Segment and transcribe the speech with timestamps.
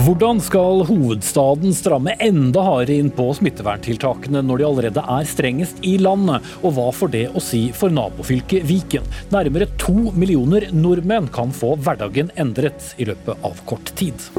[0.00, 5.96] Hvordan skal hovedstaden stramme enda hardere inn på smitteverntiltakene når de allerede er strengest i
[6.00, 9.04] landet, og hva får det å si for nabofylket Viken?
[9.34, 14.30] Nærmere to millioner nordmenn kan få hverdagen endret i løpet av kort tid.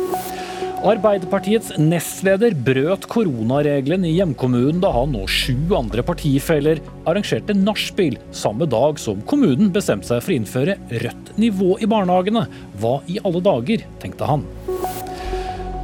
[0.81, 8.65] Arbeiderpartiets nestleder brøt koronaregelen i hjemkommunen da han og sju andre partifeller arrangerte nachspiel samme
[8.65, 12.47] dag som kommunen bestemte seg for å innføre rødt nivå i barnehagene.
[12.81, 14.47] Hva i alle dager, tenkte han.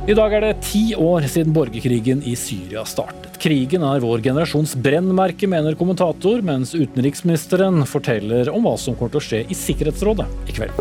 [0.08, 3.34] I dag er det ti år siden borgerkrigen i Syria startet.
[3.44, 9.20] Krigen er vår generasjons brennmerke, mener kommentator, mens utenriksministeren forteller om hva som kommer til
[9.20, 10.80] å skje i Sikkerhetsrådet i kveld.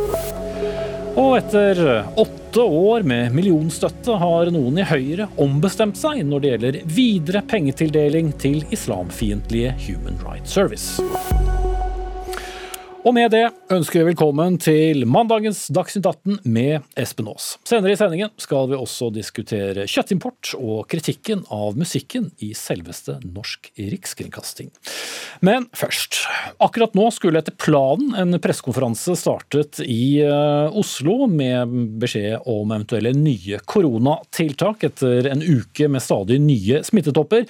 [1.19, 1.83] Og etter
[2.23, 8.31] åtte år med millionstøtte har noen i Høyre ombestemt seg når det gjelder videre pengetildeling
[8.39, 11.03] til islamfiendtlige Human Rights Service.
[13.07, 17.53] Og med det ønsker vi velkommen til mandagens Dagsnytt 18 med Espen Aas.
[17.63, 23.71] Senere i sendingen skal vi også diskutere kjøttimport og kritikken av musikken i selveste Norsk
[23.79, 24.73] Rikskringkasting.
[25.39, 26.25] Men først.
[26.59, 33.15] Akkurat nå skulle etter planen en pressekonferanse startet i eh, Oslo med beskjed om eventuelle
[33.15, 37.47] nye koronatiltak etter en uke med stadig nye smittetopper.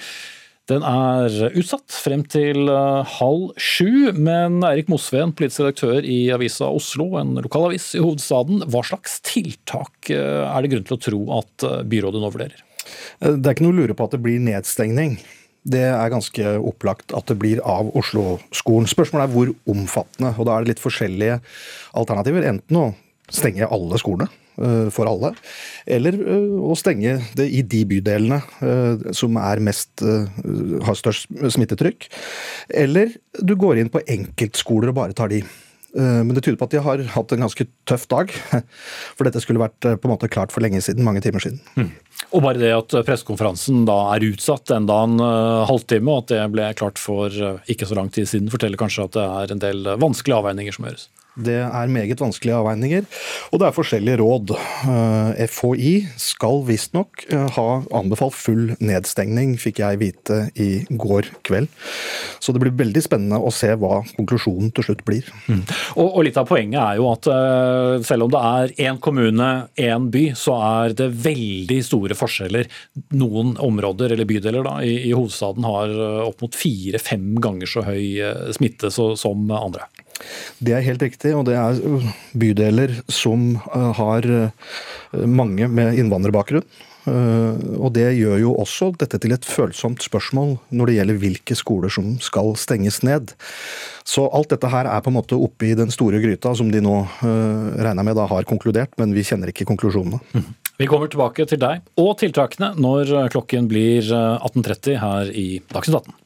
[0.67, 6.67] Den er utsatt frem til eh, halv sju, men Eirik Mosveen, politisk redaktør i Avisa
[6.75, 8.65] Oslo, en lokalavis i hovedstaden.
[8.73, 12.65] Hva slags tiltak eh, er det grunn til å tro at eh, byrådet nå vurderer?
[13.23, 15.15] Det er ikke noe å lure på at det blir nedstengning.
[15.67, 18.91] Det er ganske opplagt at det blir av Oslo-skolen.
[18.91, 21.39] Spørsmålet er hvor omfattende, og da er det litt forskjellige
[21.95, 22.47] alternativer.
[22.51, 22.89] Enten å
[23.31, 24.31] stenge alle skolene,
[24.93, 25.33] for alle.
[25.87, 30.03] Eller eh, å stenge det i de bydelene eh, som mest,
[30.87, 32.09] har størst smittetrykk.
[32.85, 35.45] Eller du går inn på enkeltskoler og bare tar de.
[35.97, 38.33] Men det tyder på at de har hatt en ganske tøff dag.
[39.17, 41.63] For dette skulle vært på en måte klart for lenge siden, mange timer siden.
[41.73, 41.89] Mm.
[42.37, 45.17] Og bare det at pressekonferansen da er utsatt enda en
[45.71, 47.33] halvtime, og at det ble klart for
[47.73, 50.91] ikke så lang tid siden, forteller kanskje at det er en del vanskelige avveininger som
[50.91, 51.09] gjøres?
[51.37, 53.05] Det er meget vanskelige avveininger,
[53.53, 54.53] og det er forskjellige råd.
[54.57, 57.67] Eh, FHI skal visstnok eh, ha
[57.99, 61.69] anbefalt full nedstengning, fikk jeg vite i går kveld.
[62.41, 65.29] Så det blir veldig spennende å se hva konklusjonen til slutt blir.
[65.51, 65.61] Mm.
[65.99, 69.51] Og, og, Litt av poenget er jo at uh, selv om det er én kommune,
[69.79, 72.67] én by, så er det veldig store forskjeller.
[73.15, 78.19] Noen områder eller bydeler da, i, i hovedstaden har opp mot fire-fem ganger så høy
[78.57, 79.87] smitte så, som andre.
[80.59, 84.75] Det er helt riktig, og det er uh, bydeler som uh, har uh,
[85.29, 86.67] mange med innvandrerbakgrunn.
[87.07, 91.93] Og Det gjør jo også dette til et følsomt spørsmål når det gjelder hvilke skoler
[91.95, 93.31] som skal stenges ned.
[94.03, 96.83] Så alt dette her er på en måte oppe i den store gryta som de
[96.83, 100.19] nå regner med da har konkludert, men vi kjenner ikke konklusjonene.
[100.35, 100.51] Mm.
[100.83, 106.26] Vi kommer tilbake til deg og tiltakene når klokken blir 18.30 her i Dagsnytt 18.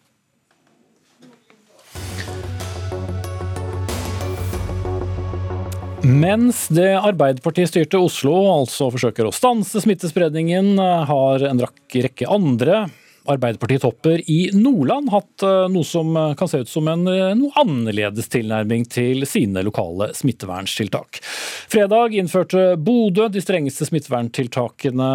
[6.05, 12.87] Mens det Arbeiderpartiet-styrte Oslo altså forsøker å stanse smittespredningen, har en rekke andre
[13.28, 17.53] Arbeiderparti-topper i Nordland hatt eh, noe som eh, kan se ut som en eh, noe
[17.60, 21.20] annerledes tilnærming til sine lokale smitteverntiltak.
[21.70, 25.10] Fredag innførte Bodø de strengeste smitteverntiltakene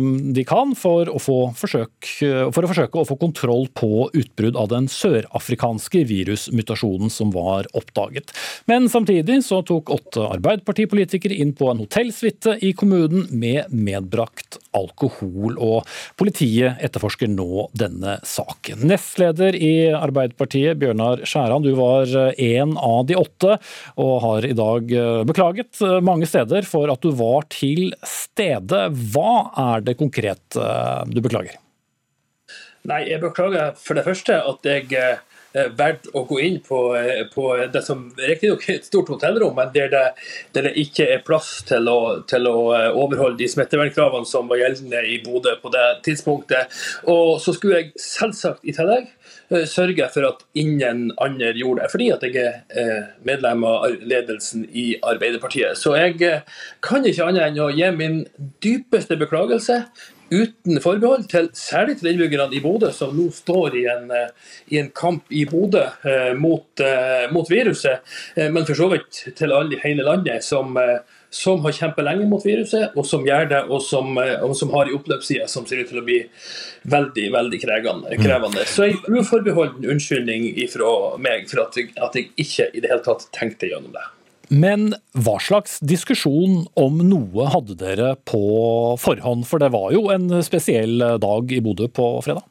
[0.00, 2.08] mm, de kan for å, forsøk,
[2.54, 8.32] for å forsøke å få kontroll på utbrudd av den sørafrikanske virusmutasjonen som var oppdaget.
[8.70, 15.56] Men samtidig så tok åtte Arbeiderpartipolitikere inn på en hotellsuite i kommunen med medbrakt alkohol,
[15.58, 15.86] og
[16.18, 18.84] politiet etterforsker nå denne saken.
[18.90, 23.56] Nestleder i Arbeiderpartiet, Bjørnar Skjæran, du var en av de åtte,
[24.00, 28.86] og har i dag eh, beklaget eh, mange steder for at du var til stede.
[29.14, 29.34] Hva
[29.74, 31.58] er det konkret eh, du beklager?
[32.88, 35.18] Nei, Jeg beklager for det første at jeg Eh,
[35.52, 39.72] verdt å gå inn på, eh, på det som riktignok er et stort hotellrom, men
[39.74, 40.04] der det,
[40.54, 44.62] der det ikke er plass til å, til å, eh, overholde de smittevernkravene som var
[44.62, 46.70] gjeldende i Bodø på det tidspunktet.
[47.10, 49.10] Og så skulle jeg selvsagt i tillegg
[49.66, 54.92] sørge for at ingen andre gjorde det, fordi at jeg er medlem av ledelsen i
[55.02, 55.74] Arbeiderpartiet.
[55.74, 56.20] Så jeg
[56.86, 58.20] kan ikke annet enn å gi min
[58.62, 59.80] dypeste beklagelse
[60.30, 64.80] uten forbehold, til, særlig til innbyggerne i Bodø, som nå står i en, eh, i
[64.80, 68.04] en kamp i Bodø eh, mot, eh, mot, viruset,
[68.36, 70.76] men for så vidt til alle i hele landet som,
[71.34, 74.86] som har kjempet lenge mot viruset, og som gjør det, og som, og som har
[74.86, 76.20] en oppløpsside som ser ut til å bli
[76.94, 78.20] veldig veldig krevende.
[78.22, 78.68] krevende.
[78.70, 83.04] Så en uforbeholden unnskyldning fra meg for at jeg, at jeg ikke i det hele
[83.06, 84.06] tatt tenkte gjennom det.
[84.50, 88.40] Men hva slags diskusjon om noe hadde dere på
[88.98, 89.46] forhånd?
[89.46, 92.42] For det var jo en spesiell dag i Bodø på fredag?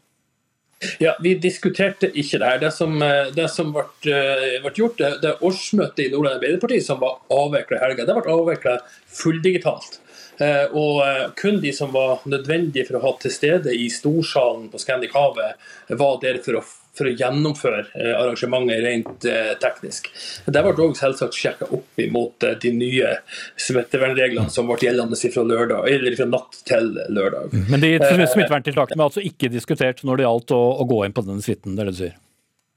[1.03, 2.59] Ja, Vi diskuterte ikke det her.
[2.61, 2.93] Det som,
[3.35, 4.19] det som ble,
[4.63, 8.37] ble, gjort, det, det årsmøtet i Nordland Arbeiderparti som var avvikla i helga, det ble
[8.37, 8.77] avvikla
[9.19, 9.99] fulldigitalt.
[10.39, 14.69] Eh, og eh, kun de som var nødvendige for å ha til stede i storsalen
[14.71, 15.59] på Scandic Havet,
[15.99, 16.63] var der for å,
[16.99, 19.27] for å gjennomføre eh, arrangementet rent
[19.63, 20.11] teknisk.
[20.45, 23.15] Det ble òg selvsagt sjekka opp imot de nye
[23.59, 27.53] smittevernreglene som ble gjeldende fra, lørdag, eller fra natt til lørdag.
[27.53, 27.67] Mm.
[27.73, 31.25] Men de smitteverntiltakene ble altså ikke diskutert når det gjaldt å, å gå inn på
[31.27, 32.17] den suiten, det er det du sier?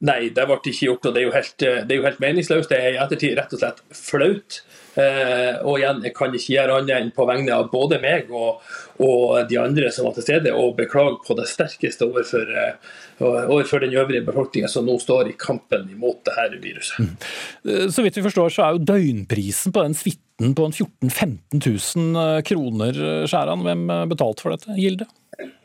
[0.03, 2.73] Nei, det ble ikke gjort, og det er jo helt, det er jo helt meningsløst.
[2.73, 4.63] Det er i ettertid rett og slett flaut.
[4.93, 8.61] Eh, og igjen, jeg kan ikke gjøre annet enn på vegne av både meg og,
[9.01, 13.81] og, de andre som var til stede, og beklage på det sterkeste overfor, uh, overfor
[13.85, 17.01] den øvrige befolkninga som nå står i kampen imot dette viruset.
[17.01, 17.17] Mm.
[17.73, 21.65] Eh, så vidt vi forstår, så er jo døgnprisen på den suiten på 14 000-15
[21.97, 23.65] 000 kroner, Skjæran.
[23.65, 25.09] Hvem betalte for dette, Gilde?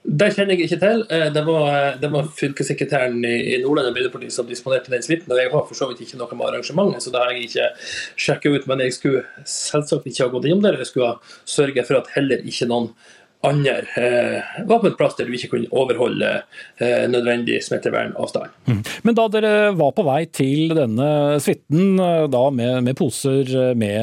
[0.08, 1.02] Det kjenner jeg ikke til.
[1.12, 5.32] Eh, det var, eh, det var fylkessekretæren i Nordland Arbeiderparti som disponerte den suiten.
[5.32, 7.68] Og jeg har for så vidt ikke noe med arrangementet, så det har jeg ikke
[8.16, 8.68] sjekket ut.
[8.68, 10.80] Men jeg skulle selvsagt ikke ha gått innom der.
[10.80, 11.16] Jeg skulle ha
[11.46, 12.94] sørget for at heller ikke noen
[13.46, 16.30] andre eh, var på en plass der du ikke kunne overholde
[16.82, 18.54] eh, nødvendig smittevernavstand.
[18.66, 18.82] Mm.
[19.06, 21.10] Men da dere var på vei til denne
[21.44, 24.02] suiten eh, med, med, poser eh, med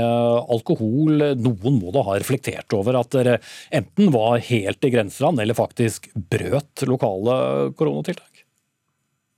[0.54, 3.40] alkohol, noen må da ha reflektert over at dere
[3.74, 8.33] enten var helt i grenseland eller faktisk brøt lokale koronatiltak?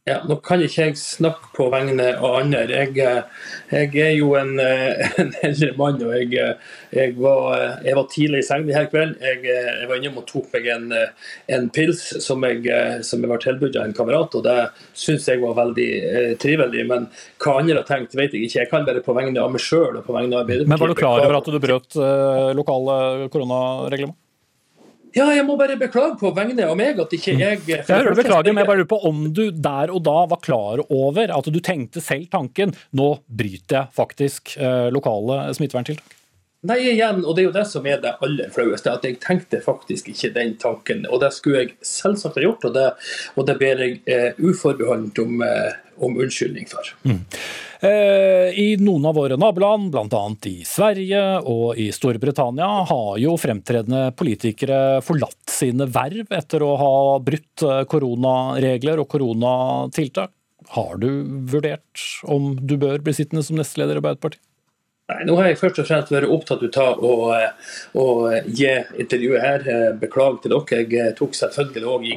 [0.06, 2.60] Ja, Nå kan ikke jeg snakke på vegne av andre.
[2.70, 2.92] Jeg,
[3.72, 6.52] jeg er jo en, en, eldre mann, og jeg,
[6.94, 9.16] jeg, var, jeg var, tidlig i seng denne kvelden.
[9.18, 10.94] Jeg, jeg, var innom og tok meg en,
[11.56, 12.62] en pils som jeg,
[13.08, 14.54] som var tilbudt av en kamerat, og det
[14.94, 16.86] syns jeg var veldig eh, trivelig.
[16.86, 17.08] Men
[17.42, 18.60] hva andre har tenkt, vet jeg ikke.
[18.60, 20.70] Jeg kan bare på vegne av meg sjøl og på vegne av Arbeiderpartiet.
[20.70, 24.20] Men var du klar over at du brøt eh, lokale koronareglement?
[25.16, 28.20] Ja, jeg må bare beklage på vegne av meg at ikke jeg Jeg hører du
[28.20, 31.48] beklager, men jeg bare lurer på om du der og da var klar over at
[31.48, 36.16] du tenkte selv tanken nå bryter jeg faktisk eh, lokale smitteverntiltak?
[36.66, 39.60] Nei, igjen, og det er jo det som er det aller flaueste, at jeg tenkte
[39.62, 41.04] faktisk ikke den tanken.
[41.12, 42.86] Og det skulle jeg selvsagt ha gjort, og det,
[43.36, 46.90] og det ber jeg eh, uforbeholdent om, eh, om, unnskyldning for.
[47.06, 47.20] Mm.
[47.80, 50.22] Eh, I noen av våre naboland, bl.a.
[50.48, 56.96] i Sverige og i Storbritannia, har jo fremtredende politikere forlatt sine verv etter å ha
[57.20, 60.32] brutt eh, koronaregler og koronatiltak.
[60.72, 61.08] Har du
[61.52, 64.42] vurdert om du bør bli sittende som nestleder i Arbeiderpartiet?
[65.06, 67.10] Nei, Nå har jeg først og fremst vært opptatt av å,
[67.94, 68.06] å
[68.42, 69.66] gi intervjuet her.
[70.00, 70.80] Beklager til dere.
[70.90, 72.16] Jeg tok selvfølgelig òg i,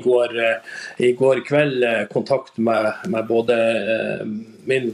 [1.06, 3.57] i, går kveld kontakt med, med både
[4.69, 4.89] min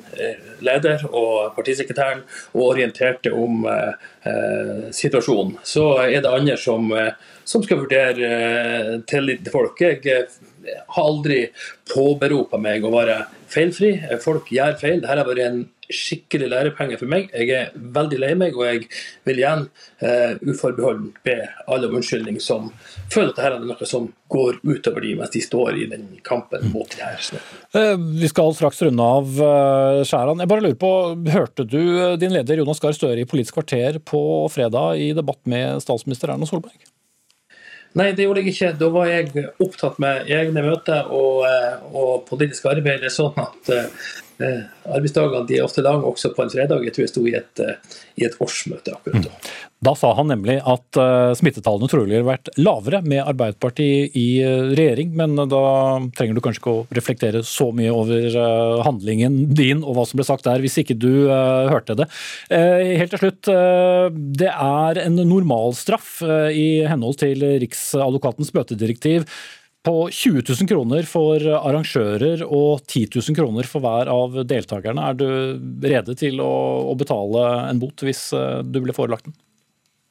[0.60, 5.56] leder og partisekretæren og orienterte om eh, situasjonen.
[5.64, 6.92] Så er det andre som,
[7.48, 9.80] som skal vurdere eh, tilliten til folk.
[9.80, 10.28] Jeg
[10.68, 11.46] har aldri
[11.94, 13.22] påberopa meg å være
[13.56, 13.96] feilfri.
[14.20, 15.00] Folk gjør feil.
[15.00, 17.28] Dette har vært en skikkelig lærepenge for meg.
[17.34, 18.86] Jeg er veldig lei meg, og jeg
[19.28, 19.66] vil igjen
[20.02, 21.38] uh, uforbeholdent be
[21.72, 22.72] alle om unnskyldning som
[23.14, 26.66] føler at dette er noe som går utover de mens de står i den kampen
[26.74, 27.20] mot de her
[27.78, 30.42] uh, Vi skal straks runde av uh, Skjæran.
[30.42, 30.92] Jeg bare lurer på,
[31.36, 31.80] Hørte du
[32.22, 34.22] din leder Jonas Gahr Støre i Politisk kvarter på
[34.54, 36.78] fredag i debatt med statsminister Erna Solberg?
[37.96, 38.70] Nei, det gjorde jeg ikke.
[38.76, 41.46] Da var jeg opptatt med egne møter og,
[41.96, 43.06] og politisk arbeid.
[43.06, 43.70] Det er sånn at
[44.36, 46.84] Eh, arbeidsdagene de er ofte lange også på en fredag.
[46.84, 49.32] Jeg tror jeg sto i et, eh, i et årsmøte akkurat da.
[49.32, 49.54] Mm.
[49.86, 54.72] Da sa han nemlig at uh, smittetallene trolig har vært lavere med Arbeiderpartiet i uh,
[54.72, 55.60] regjering, men da
[56.16, 58.38] trenger du kanskje ikke å reflektere så mye over
[58.88, 62.08] handlingen din og hva som ble sagt der, hvis ikke du hørte det.
[62.50, 63.52] helt til slutt,
[64.40, 66.18] det er en normalstraff
[66.56, 69.28] i henhold til Riksadvokatens bøtedirektiv
[69.86, 75.10] på 20 000 kroner for arrangører og 10 000 kroner for hver av deltakerne.
[75.12, 75.28] Er du
[75.86, 76.54] rede til å,
[76.90, 79.36] å betale en bot hvis eh, du blir forelagt den?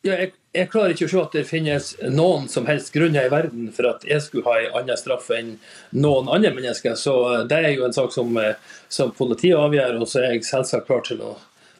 [0.04, 3.32] Ja, jeg, jeg, klarer ikke å se at det finnes noen som helst grunner i
[3.32, 5.54] verden for at jeg skulle ha en annen straff enn
[5.96, 6.94] noen andre mennesker.
[7.00, 8.54] Så eh, det er jo en sak som, eh,
[8.92, 11.34] som politiet avgjør, og så er jeg selvsagt klar til å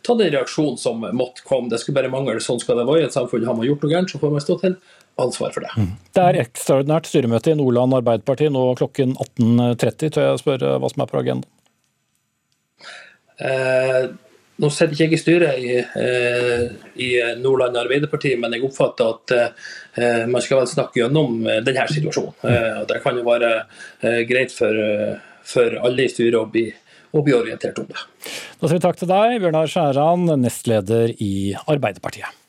[0.05, 1.71] ta den reaksjonen som måtte komme.
[1.71, 2.41] Det skulle bare mangle.
[2.43, 3.47] Sånn skal det være i et samfunn.
[3.49, 4.75] Har man gjort noe gærent, så får man stå til
[5.21, 5.73] ansvar for det.
[5.79, 5.93] Mm.
[6.17, 10.13] Det er ekstraordinært styremøte i Nordland Arbeiderparti nå klokken 18.30.
[10.15, 11.51] Tør jeg spørre hva som er på agendaen?
[13.35, 14.05] Eh,
[14.63, 16.65] nå sitter ikke jeg i styret i, eh,
[17.03, 17.11] i,
[17.43, 22.37] Nordland Arbeiderparti, men jeg oppfatter at eh, man skal vel snakke gjennom eh, denne situasjonen.
[22.47, 24.79] Eh, det kan jo være eh, greit for,
[25.43, 26.69] for alle i styret å bli
[27.15, 28.01] og bli orientert om det.
[28.59, 32.44] Da sier vi takk til deg, Bjørnar Skjæran, nestleder i Arbeiderpartiet.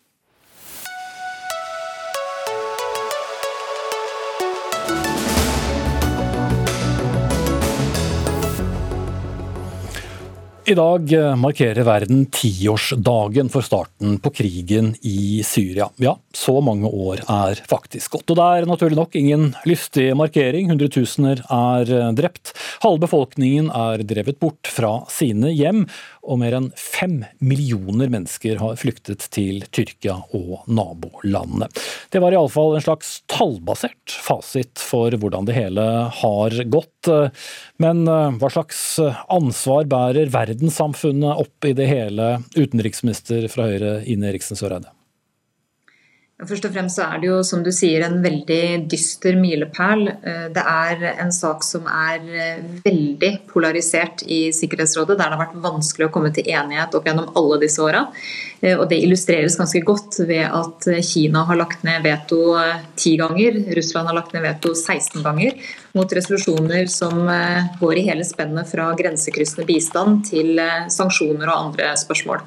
[10.67, 15.91] I dag eh, markerer verden tiårsdagen for starten på krigen i Syria.
[16.01, 18.31] Ja, så mange år er faktisk gått.
[18.33, 20.71] Og det er naturlig nok ingen lystig markering.
[20.71, 22.55] Hundretusener er eh, drept.
[22.81, 25.83] Halve befolkningen er drevet bort fra sine hjem
[26.25, 31.69] og mer enn fem millioner mennesker har flyktet til Tyrkia og nabolandene.
[32.11, 35.85] Det var iallfall en slags tallbasert fasit for hvordan det hele
[36.21, 37.11] har gått.
[37.81, 38.81] Men eh, hva slags
[39.29, 44.94] ansvar bærer verdenssamfunnet opp i det hele, utenriksminister fra Høyre Ine Eriksen Søreide?
[46.35, 50.01] Først og fremst så er det jo, som du sier, en veldig dyster milepæl.
[50.11, 55.43] Eh, det er en sak som er eh, veldig polarisert i Sikkerhetsrådet, der det har
[55.45, 58.03] vært vanskelig å komme til enighet opp gjennom alle disse åra.
[58.59, 62.41] Eh, og det illustreres ganske godt ved at Kina har lagt ned veto
[62.99, 65.55] ti ganger, Russland har lagt ned veto 16 ganger,
[65.95, 67.23] mot resolusjoner som
[67.79, 70.59] går i hele spennet fra grensekryssende bistand til
[70.91, 72.43] sanksjoner og andre spørsmål.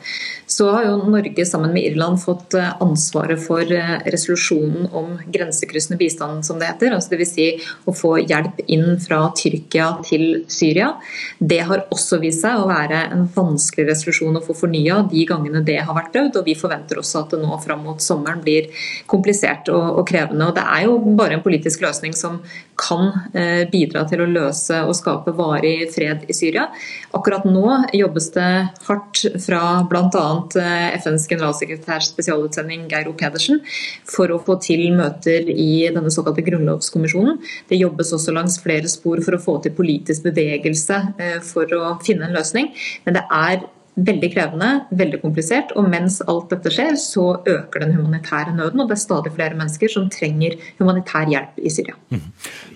[0.48, 6.46] Så har jo Norge sammen med Irland fått ansvaret for Eh, resolusjonen om grensekryssende bistand,
[6.46, 6.94] som det heter.
[6.94, 7.32] Altså Dvs.
[7.32, 7.46] Si
[7.86, 10.90] å få hjelp inn fra Tyrkia til Syria.
[11.38, 15.62] Det har også vist seg å være en vanskelig resolusjon å få fornya de gangene
[15.64, 16.40] det har vært prøvd.
[16.40, 18.70] Og vi forventer også at det nå fram mot sommeren blir
[19.10, 20.48] komplisert og, og krevende.
[20.48, 22.40] Og det er jo bare en politisk løsning som
[22.78, 23.38] kan eh,
[23.73, 26.68] bidra til å løse og skape varig fred i Syria.
[27.16, 27.64] Akkurat nå
[27.97, 28.49] jobbes det
[28.88, 30.26] hardt fra bl.a.
[30.61, 33.14] Eh, FNs generalsekretærs spesialutsending Geir O.
[33.18, 33.62] Pedersen
[34.09, 37.40] for å få til møter i denne såkalte grunnlovskommisjonen.
[37.71, 41.97] Det jobbes også langs flere spor for å få til politisk bevegelse eh, for å
[42.04, 42.73] finne en løsning.
[43.07, 43.66] Men det er
[44.06, 45.72] veldig krevende, veldig komplisert.
[45.78, 48.82] Og mens alt dette skjer, så øker den humanitære nøden.
[48.82, 51.96] Og det er stadig flere mennesker som trenger humanitær hjelp i Syria.
[52.14, 52.26] Mm.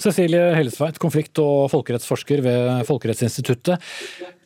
[0.03, 3.93] Cecilie Hellesveit, konflikt- og folkerettsforsker ved Folkerettsinstituttet.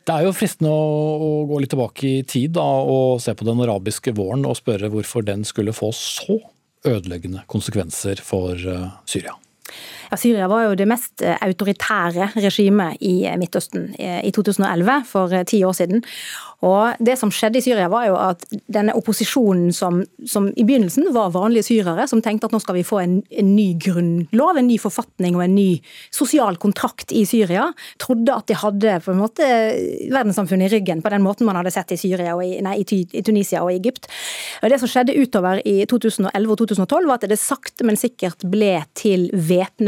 [0.07, 3.59] Det er jo fristende å, gå litt tilbake i tid da, og se på den
[3.65, 6.37] arabiske våren og spørre hvorfor den skulle få så
[6.87, 9.35] ødeleggende konsekvenser for uh, Syria.
[10.11, 15.33] Ja, Syria var jo det mest eh, autoritære regimet i Midtøsten eh, i 2011, for
[15.47, 16.03] ti år siden.
[16.65, 18.41] Og Det som skjedde i Syria, var jo at
[18.73, 22.85] denne opposisjonen som, som i begynnelsen var vanlige syrere, som tenkte at nå skal vi
[22.87, 25.67] få en, en, ny grunnlov, en ny forfatning og en ny
[26.13, 27.67] sosial kontrakt i Syria,
[28.01, 29.45] trodde at de hadde på en måte
[30.09, 33.21] verdenssamfunnet i ryggen på den måten man hadde sett i Syria og i, nei, i
[33.21, 34.09] Tunisia og Egypt.
[34.63, 38.47] Og Det som skjedde utover i 2011 og 2012, var at det sakte, men sikkert
[38.49, 39.29] ble til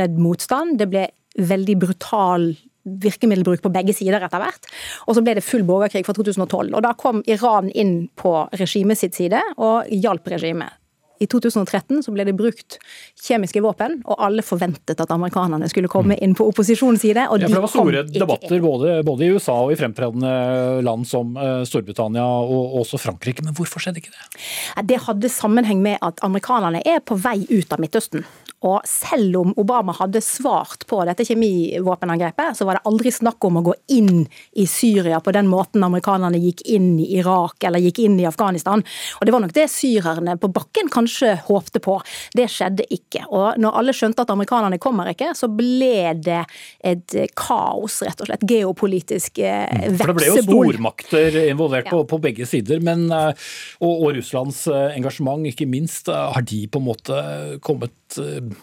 [0.09, 0.77] væpnet motstand.
[0.79, 4.65] Det ble veldig brutal virkemiddelbruk på begge sider etter hvert.
[5.07, 6.73] Og så ble det full borgerkrig fra 2012.
[6.73, 10.73] Og da kom Iran inn på regimet sitt side og hjalp regimet.
[11.19, 12.77] I 2013 så ble det brukt
[13.19, 17.25] kjemiske våpen, og alle forventet at amerikanerne skulle komme inn på opposisjonens side.
[17.27, 20.31] og de ja, Det var store debatter både, både, i USA og i fremtredende
[20.79, 24.45] land som eh, Storbritannia og også Frankrike, men hvorfor skjedde ikke det?
[24.87, 28.23] Det hadde sammenheng med at amerikanerne er på vei ut av Midtøsten.
[28.67, 33.59] Og selv om Obama hadde svart på dette kjemivåpenangrepet, så var det aldri snakk om
[33.61, 34.25] å gå inn
[34.59, 38.83] i Syria på den måten amerikanerne gikk inn i Irak eller gikk inn i Afghanistan.
[39.19, 41.99] Og Det var nok det syrerne på bakken kanskje håpte på.
[42.35, 43.25] Det skjedde ikke.
[43.29, 46.41] Og når alle skjønte at amerikanerne kommer ikke, så ble det
[46.83, 48.47] et kaos, rett og slett.
[48.49, 49.89] Geopolitisk vepsebol.
[49.89, 49.99] Mm.
[49.99, 51.93] For det ble jo stormakter involvert ja.
[51.93, 53.31] på, på, begge sider, men, eh,
[53.79, 56.11] og, og Russlands eh, engasjement ikke minst.
[56.11, 57.23] Eh, har de på en måte
[57.65, 57.95] kommet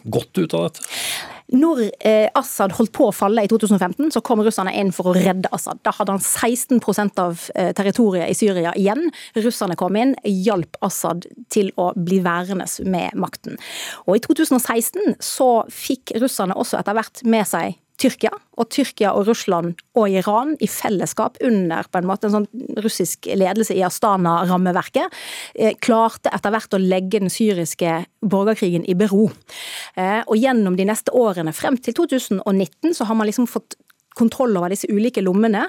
[0.04, 0.86] godt ut av dette?
[1.54, 5.14] Når eh, Assad holdt på å falle i 2015, så kom russerne inn for å
[5.14, 5.78] redde Assad.
[5.86, 9.12] Da hadde han 16% av eh, territoriet i Syria igjen.
[9.38, 13.60] Russerne kom inn, hjalp Assad til å bli værende med makten.
[14.08, 19.26] Og i 2016 så fikk russerne også etter hvert med seg Tyrkia, og Tyrkia og
[19.30, 25.16] Russland og Iran i fellesskap under på en måte en sånn russisk ledelse i Astana-rammeverket,
[25.54, 29.30] eh, klarte etter hvert å legge den syriske borgerkrigen i bero.
[29.96, 33.78] Eh, og gjennom de neste årene, frem til 2019, så har man liksom fått
[34.16, 35.66] kontroll over disse ulike lommene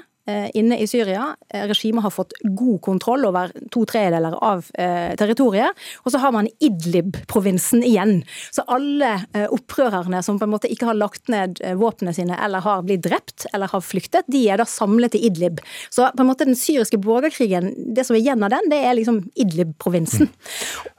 [0.54, 1.36] inne i Syria.
[1.54, 5.76] Eh, regimet har fått god kontroll over to tredjedeler av eh, territoriet.
[6.04, 8.22] Og så har man Idlib-provinsen igjen.
[8.54, 9.10] Så alle
[9.52, 13.46] opprørerne som på en måte ikke har lagt ned våpnene sine eller har blitt drept
[13.52, 15.62] eller har flyktet, de er da samlet i Idlib.
[15.94, 18.96] Så på en måte den syriske borgerkrigen, det som er igjen av den, det er
[18.98, 20.30] liksom Idlib-provinsen.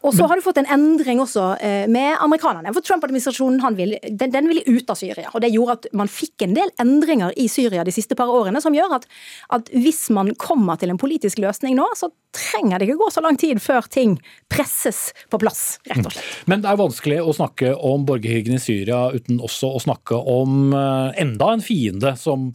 [0.06, 1.52] Og så har du fått en endring også
[1.92, 2.74] med amerikanerne.
[2.76, 5.30] For Trump-administrasjonen den, den ville ut av Syria.
[5.34, 8.62] Og det gjorde at man fikk en del endringer i Syria de siste par årene
[8.64, 9.08] som gjør at
[9.56, 13.24] at hvis man kommer til en politisk løsning nå, så trenger det ikke gå så
[13.26, 14.18] lang tid før ting
[14.52, 16.44] presses på plass, rett og slett.
[16.52, 20.74] Men det er vanskelig å snakke om borgerkrigen i Syria uten også å snakke om
[20.78, 22.52] eh, enda en fiende som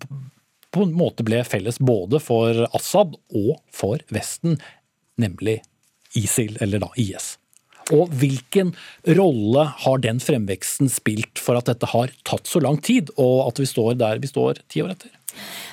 [0.75, 4.59] på en måte ble felles både for Assad og for Vesten,
[5.21, 5.61] nemlig
[6.19, 7.37] ISIL, eller da IS.
[7.93, 8.73] Og hvilken
[9.19, 13.61] rolle har den fremveksten spilt for at dette har tatt så lang tid, og at
[13.61, 15.13] vi står der vi står ti år etter?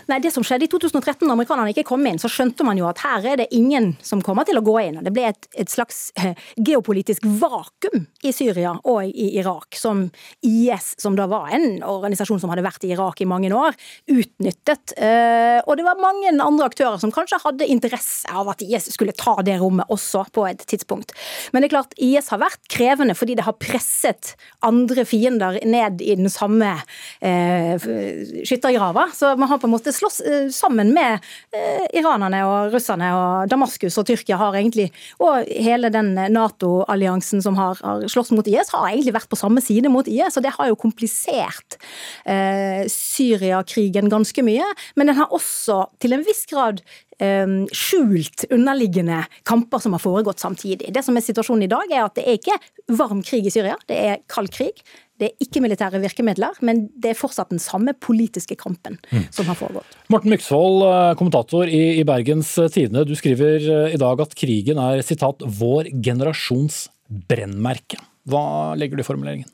[0.10, 2.88] Nei, Det som skjedde i 2013, da amerikanerne ikke kom inn, så skjønte man jo
[2.90, 5.00] at her er det ingen som kommer til å gå inn.
[5.06, 10.08] Det ble et, et slags eh, geopolitisk vakuum i Syria og i Irak, som
[10.46, 13.78] IS, som da var en organisasjon som hadde vært i Irak i mange år,
[14.12, 14.96] utnyttet.
[14.98, 19.16] Eh, og det var mange andre aktører som kanskje hadde interesse av at IS skulle
[19.18, 21.14] ta det rommet også, på et tidspunkt.
[21.52, 24.34] Men det er klart, IS har vært krevende fordi det har presset
[24.66, 26.74] andre fiender ned i den samme
[27.20, 27.76] eh,
[28.48, 29.08] skyttergrava.
[29.16, 31.20] Så man har på en måte slåss eh, sammen med
[31.56, 34.90] eh, iranerne og russerne, og Damaskus og Tyrkia har egentlig,
[35.22, 39.64] og hele den Nato-alliansen som har, har slåss mot IS, har egentlig vært på samme
[39.64, 41.78] side mot IS, og det har jo komplisert
[42.26, 44.66] eh, Syriakrigen ganske mye.
[44.96, 46.82] Men den har også til en viss grad
[47.22, 50.92] eh, skjult underliggende kamper som har foregått samtidig.
[50.94, 52.60] Det som er situasjonen i dag, er at det er ikke
[52.98, 54.82] varm krig i Syria, det er kald krig.
[55.22, 59.28] Det er ikke militære virkemidler, men det er fortsatt den samme politiske kampen mm.
[59.30, 60.00] som har foregått.
[60.10, 63.06] Morten Myksvold, eh, kommentator i, i Bergens Tidende.
[63.06, 66.88] Du skriver eh, i dag at krigen er sitat, 'vår generasjons
[67.30, 68.02] brennmerke'.
[68.26, 69.50] Hva legger du i formuleringen?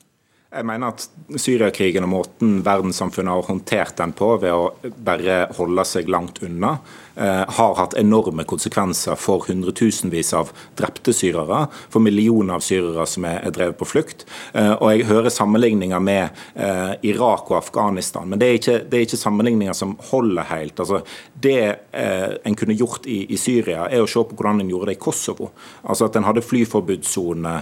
[0.48, 1.04] Jeg mener at
[1.36, 6.78] Syriakrigen og måten verdenssamfunnet har håndtert den på, ved å bare holde seg langt unna,
[7.18, 13.42] har hatt enorme konsekvenser for hundretusenvis av drepte syrere, for millioner av syrere som er,
[13.54, 14.24] drevet på flukt.
[14.52, 18.98] Eh, og Jeg hører sammenligninger med eh, Irak og Afghanistan, men det er ikke, det
[18.98, 20.80] er ikke sammenligninger som holder helt.
[20.80, 21.02] Altså,
[21.34, 21.58] det
[21.98, 25.00] en kunne gjort i, i, Syria, er å se på hvordan en gjorde det i
[25.02, 25.50] Kosovo.
[25.82, 27.54] Altså At en hadde flyforbudssone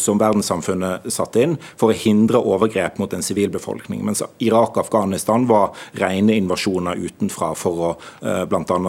[0.00, 4.02] som verdenssamfunnet satte inn for å hindre overgrep mot en sivilbefolkning.
[4.06, 8.44] Mens Irak og Afghanistan var rene invasjoner utenfra for å uh,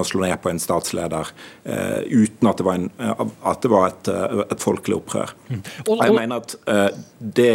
[0.07, 1.31] slå ned på en statsleder
[1.67, 5.33] uh, uten at det var, en, uh, at det var et, uh, et, folkelig opprør.
[5.49, 5.61] Mm.
[5.85, 6.55] Og, jeg mener at
[7.17, 7.51] det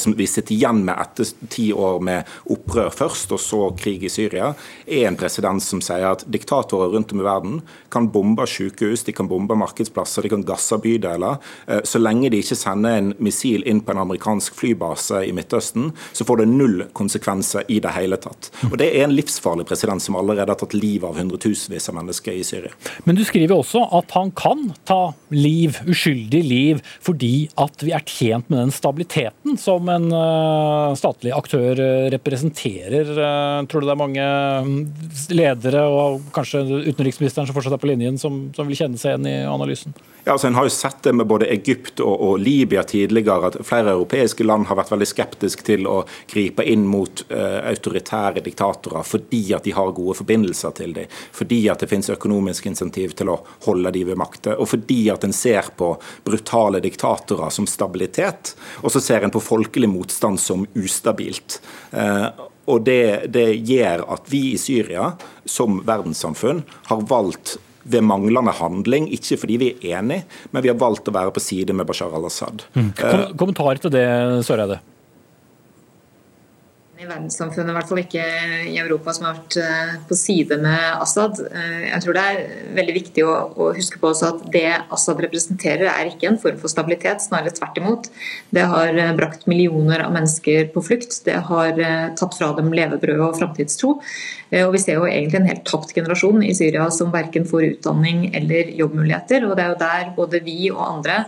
[0.00, 4.10] som vi sitter igjen med etter ti år med opprør først, og så krig i
[4.12, 4.52] Syria,
[4.86, 7.58] er en presedens som sier at diktatorer rundt om i verden
[7.94, 11.38] kan bombe sykehus, de kan bombe markedsplasser, de kan gasse bydeler.
[11.86, 16.26] Så lenge de ikke sender en missil inn på en amerikansk flybase i Midtøsten, så
[16.26, 18.50] får det null konsekvenser i det hele tatt.
[18.70, 22.36] Og Det er en livsfarlig president som allerede har tatt livet av hundretusenvis av mennesker
[22.36, 22.72] i Syria.
[23.04, 28.04] Men du skriver også at han kan ta liv, uskyldig liv, fordi at vi er
[28.08, 33.12] tjent med den stabiliteten som en uh, statlig aktør uh, representerer.
[33.14, 34.26] Uh, tror du det er mange
[34.68, 34.80] mm,
[35.34, 39.30] ledere, og kanskje utenriksministeren som fortsatt er på linjen, som, som vil kjenne seg igjen
[39.30, 39.96] i analysen?
[40.26, 43.58] Ja, altså En har jo sett det med både Egypt og, og, Libya tidligere, at
[43.66, 45.98] flere europeiske land har vært veldig skeptiske til å
[46.30, 51.58] gripe inn mot uh, autoritære diktatorer fordi at de har gode forbindelser til dem, fordi
[51.68, 55.36] at det finnes økonomisk insentiv til å holde dem ved makte, og fordi at en
[55.36, 55.90] ser på
[56.24, 61.60] brutale diktatorer som stabilitet, og så ser en på folkelig motstand som ustabilt.
[61.92, 62.30] Uh,
[62.72, 65.12] og det, det gjør at vi i Syria
[65.44, 70.80] som verdenssamfunn har valgt ved manglende handling, ikke fordi vi er enige, men vi har
[70.80, 72.66] valgt å være på side med Bashar al-Assad.
[72.76, 72.90] Mm.
[73.40, 74.06] Kommentar til det,
[74.46, 74.80] Søreide?
[77.04, 78.24] I verdenssamfunnet, i hvert fall ikke
[78.70, 81.40] i Europa, som har vært eh, på side med Assad.
[81.46, 82.40] Eh, jeg tror det er
[82.78, 83.34] veldig viktig å,
[83.76, 87.80] huske på også at det Assad representerer, er ikke en form for stabilitet, snarere tvert
[87.80, 88.10] imot.
[88.54, 91.20] Det har eh, brakt millioner av mennesker på flukt.
[91.26, 91.82] Det har
[92.18, 93.96] tatt fra dem levebrød og framtidstro.
[94.54, 98.28] Og vi ser jo egentlig en helt tapt generasjon i Syria som verken får utdanning
[98.36, 99.46] eller jobbmuligheter.
[99.48, 101.24] Og det er jo der både vi og andre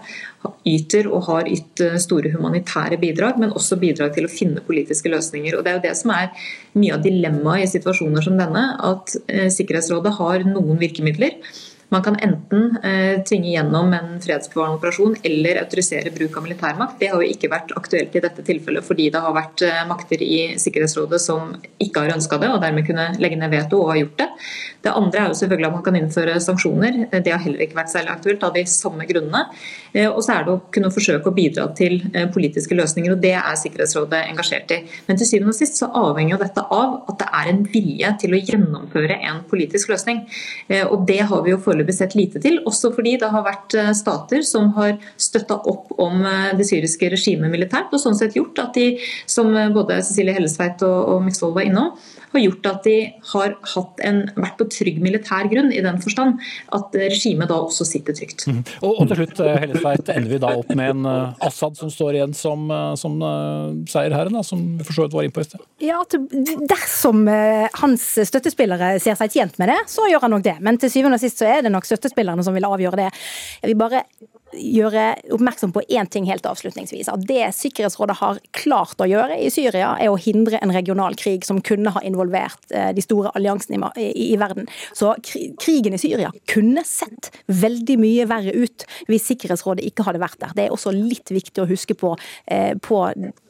[0.68, 5.12] yter og har ytt eh, store humanitære bidrag, men også bidrag til å finne politiske
[5.12, 5.56] løsninger.
[5.56, 9.16] Og Det er jo det som er mye av dilemmaet i situasjoner som denne, at
[9.26, 11.40] eh, Sikkerhetsrådet har noen virkemidler
[11.88, 16.98] man kan enten eh, tvinge gjennom en fredsbevarende operasjon eller autorisere bruk av militærmakt.
[16.98, 20.22] Det har jo ikke vært aktuelt i dette tilfellet fordi det har vært eh, makter
[20.22, 24.00] i Sikkerhetsrådet som ikke har ønska det, og dermed kunne legge ned veto og har
[24.00, 24.28] gjort det.
[24.86, 26.98] Det andre er jo selvfølgelig at man kan innføre sanksjoner.
[27.12, 29.44] Det har heller ikke vært særlig aktuelt av de samme grunnene.
[29.94, 32.00] Eh, og så er det å kunne forsøke å bidra til
[32.34, 34.80] politiske løsninger, og det er Sikkerhetsrådet engasjert i.
[35.06, 38.12] Men til syvende og sist så avhenger jo dette av at det er en vilje
[38.24, 40.24] til å gjennomføre en politisk løsning.
[40.90, 42.60] Og det har vi jo foreløpig sett lite til.
[42.66, 46.24] Også fordi det har vært stater som har støtta opp om
[46.56, 48.96] det syriske regimet militært, og sånn sett gjort at de,
[49.28, 51.92] som både Cecilie Hellesveit og, og Myksvold var innom,
[52.36, 52.96] har gjort at de
[53.32, 53.54] har
[54.06, 56.40] en, vært på trygg militær grunn, i den forstand
[56.76, 58.46] at regimet da også sitter trygt.
[58.48, 58.62] Mm.
[58.82, 61.10] Og, og, til slutt, Hellesveit, ender vi da opp med en
[61.46, 65.36] Assad som står igjen som, som uh, seierherren, som vi for så vidt var inne
[65.36, 65.64] på i sted?
[65.84, 66.00] Ja,
[66.70, 67.24] dersom
[67.80, 70.56] hans støttespillere ser seg tjent med det, så gjør han nok det.
[70.64, 73.10] Men til syvende og sist så er det nok støttespillerne som vil avgjøre det.
[73.62, 74.06] Jeg vil bare
[74.56, 77.10] gjøre oppmerksom på én ting helt avslutningsvis.
[77.12, 81.44] At det Sikkerhetsrådet har klart å gjøre i Syria, er å hindre en regional krig
[81.46, 84.68] som kunne ha involvert eh, de store alliansene i, i verden.
[84.96, 90.40] Så krigen i Syria kunne sett veldig mye verre ut hvis Sikkerhetsrådet ikke hadde vært
[90.42, 90.54] der.
[90.56, 92.14] Det er også litt viktig å huske på,
[92.46, 93.02] eh, på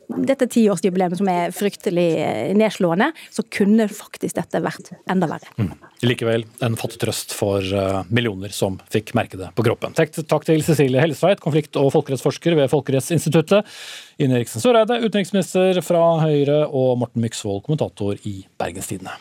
[0.07, 5.53] dette tiårsjubileet som er fryktelig eh, nedslående, så kunne faktisk dette vært enda verre.
[5.59, 5.86] Mm.
[6.05, 9.95] Likevel en fattig trøst for uh, millioner som fikk merke det på kroppen.
[9.97, 13.65] Takk til Cecilie Hellestveit, konflikt- og folkerettsforsker ved Folkerettsinstituttet.
[14.21, 19.17] Ine Eriksen Søreide, utenriksminister fra Høyre, og Morten Myksvold, kommentator i Bergenstidene.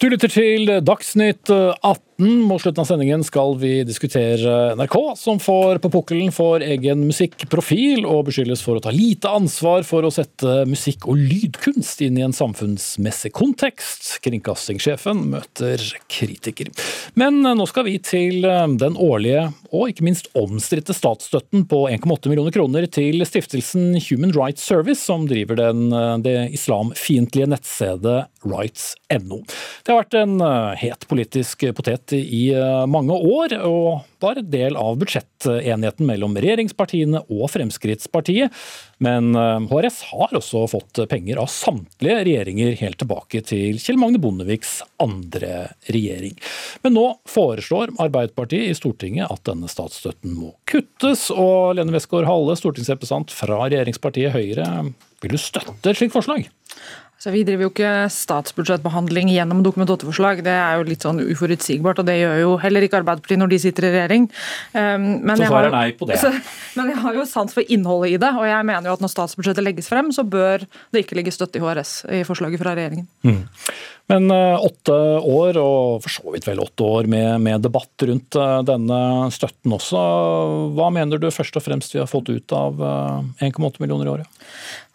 [0.00, 2.09] Du lytter til Dagsnytt 18.
[2.20, 8.04] Mot slutten av sendingen skal vi diskutere NRK, som får på pukkelen for egen musikkprofil
[8.04, 12.24] og beskyldes for å ta lite ansvar for å sette musikk- og lydkunst inn i
[12.26, 14.18] en samfunnsmessig kontekst.
[14.26, 15.80] Kringkastingssjefen møter
[16.12, 16.68] kritiker.
[17.16, 22.52] Men nå skal vi til den årlige og ikke minst omstridte statsstøtten på 1,8 millioner
[22.52, 25.88] kroner til stiftelsen Human Rights Service, som driver den,
[26.26, 29.40] det islamfiendtlige nettstedet rights.no.
[29.84, 34.50] Det har vært en eh, het politisk potet i eh, mange år, og var en
[34.52, 38.52] del av budsjettenigheten mellom regjeringspartiene og Fremskrittspartiet.
[39.00, 39.32] Men
[39.70, 44.80] HRS eh, har også fått penger av samtlige regjeringer helt tilbake til Kjell Magne Bondeviks
[45.00, 46.36] andre regjering.
[46.84, 53.32] Men nå foreslår Arbeiderpartiet i Stortinget at denne statsstøtten må kuttes, og Lene Westgård-Halle, stortingsrepresentant
[53.34, 54.66] fra regjeringspartiet Høyre,
[55.20, 56.48] vil du støtte et slikt forslag?
[57.20, 60.38] Så Vi driver jo ikke statsbudsjettbehandling gjennom Dokument 8-forslag.
[60.46, 63.58] Det er jo litt sånn uforutsigbart, og det gjør jo heller ikke Arbeiderpartiet når de
[63.60, 64.24] sitter i regjering.
[64.72, 66.16] Um, men så svarer nei på det.
[66.22, 66.32] Så,
[66.78, 69.12] men jeg har jo sans for innholdet i det, og jeg mener jo at når
[69.12, 73.04] statsbudsjettet legges frem, så bør det ikke ligge støtte i HRS i forslaget fra regjeringen.
[73.26, 73.42] Mm.
[74.10, 78.38] Men uh, åtte år, og for så vidt vel åtte år med, med debatt rundt
[78.38, 80.02] uh, denne støtten også.
[80.74, 84.08] Hva mener du først og fremst vi har fått ut av uh, eh, 1,8 millioner
[84.08, 84.40] i året?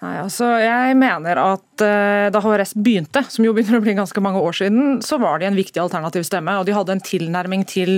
[0.03, 4.39] Nei, altså Jeg mener at da HRS begynte, som jo begynner å bli ganske mange
[4.43, 6.53] år siden, så var de en viktig alternativ stemme.
[6.59, 7.97] og De hadde en tilnærming til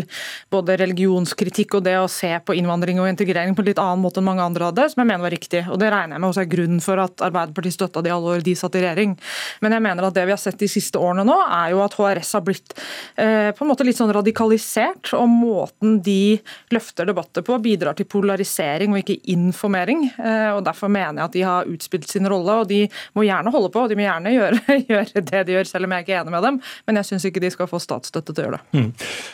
[0.53, 4.21] både religionskritikk og det å se på innvandring og integrering på en litt annen måte
[4.21, 5.63] enn mange andre hadde, som jeg mener var riktig.
[5.65, 8.45] og Det regner jeg med også er grunnen for at Arbeiderpartiet støtta de alle år
[8.45, 9.17] de satt i regjering.
[9.65, 11.95] Men jeg mener at det vi har sett de siste årene nå, er jo at
[11.97, 16.37] HRS har blitt uh, på en måte litt sånn radikalisert, og måten de
[16.75, 20.07] løfter debatter på bidrar til polarisering og ikke informering.
[20.19, 22.83] Uh, og Derfor mener jeg at de har utspilt sin rolle, og de
[23.17, 25.95] må gjerne holde på, og de må gjerne gjøre, gjøre det de gjør, selv om
[25.95, 28.43] jeg ikke er enig med dem, men jeg syns ikke de skal få statsstøtte til
[28.43, 28.79] å gjøre det.
[28.81, 28.89] Mm.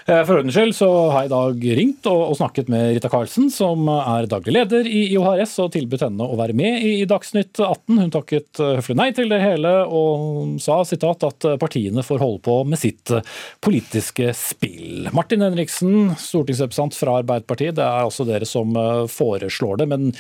[0.06, 3.12] Eh, for ordens skyld så har jeg i dag ringt og, og, snakket med Rita
[3.12, 7.10] Karlsen, som er daglig leder i IOHRS, og tilbudt henne å være med i, i
[7.10, 8.02] Dagsnytt 18.
[8.02, 12.42] Hun takket eh, høflig nei til det hele, og sa sitat at partiene får holde
[12.46, 13.26] på med sitt eh,
[13.64, 15.10] politiske spill.
[15.14, 18.76] Martin Henriksen, stortingsrepresentant fra Arbeiderpartiet, det er altså dere som
[19.12, 19.90] foreslår det.
[19.94, 20.12] men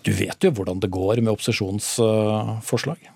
[0.00, 3.10] du vet jo hvordan det går med opposisjonsforslag?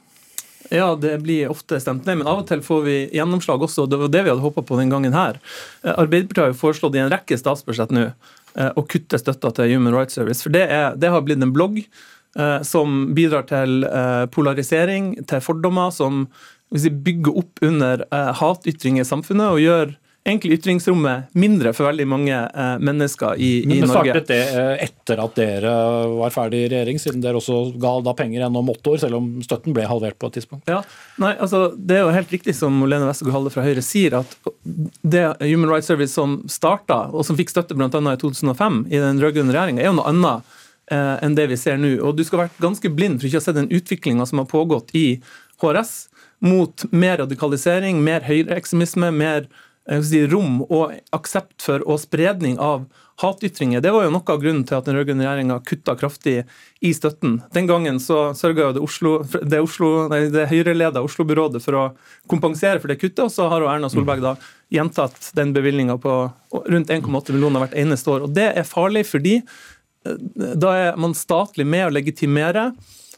[0.71, 3.87] Ja, det blir ofte stemt ned, men av og til får vi gjennomslag også.
[3.87, 5.39] Det var det vi hadde håpa på den gangen her.
[5.83, 9.77] Eh, Arbeiderpartiet har jo foreslått i en rekke statsbudsjett nå eh, å kutte støtta til
[9.77, 10.43] Human Rights Service.
[10.43, 13.87] For det, er, det har blitt en blogg eh, som bidrar til
[14.35, 16.27] polarisering, til fordommer, som
[16.75, 19.95] bygger opp under hatytringer i samfunnet og gjør
[20.27, 24.11] egentlig ytringsrommet mindre for veldig mange eh, mennesker i, i Men Norge.
[24.11, 25.75] Startet det eh, etter at dere
[26.19, 29.29] var ferdig i regjering, siden dere også ga da penger gjennom åtte år, selv om
[29.47, 30.67] støtten ble halvert på et tidspunkt?
[30.71, 30.81] Ja,
[31.23, 34.37] nei, altså Det er jo helt riktig som Lene Westergård fra Høyre sier, at
[35.07, 37.87] det Human Rights Service som starta, og som fikk støtte bl.a.
[37.87, 40.59] i 2005 i den rød-grønne regjeringa, er jo noe annet
[40.91, 41.95] eh, enn det vi ser nå.
[42.03, 44.43] Og Du skal ha vært ganske blind for ikke å ha sett den utviklinga som
[44.43, 45.07] har pågått i
[45.63, 45.95] HRS
[46.45, 49.49] mot mer radikalisering, mer høyreekstremisme, mer
[50.05, 52.87] si, rom og aksept for og spredning av
[53.23, 53.81] hatytringer.
[53.81, 56.35] Det var jo noe av grunnen til at den rød-grønne regjeringa kutta kraftig
[56.85, 57.39] i støtten.
[57.55, 58.83] Den gangen så sørga det,
[59.49, 61.85] det, det høyreleda Oslo-byrådet for å
[62.29, 64.35] kompensere for det kuttet, og så har jo Erna Solberg da
[64.75, 66.19] gjentatt den bevilgninga på
[66.67, 68.27] rundt 1,8 millioner hvert eneste år.
[68.27, 72.73] Og Det er farlig fordi eh, da er man statlig med å legitimere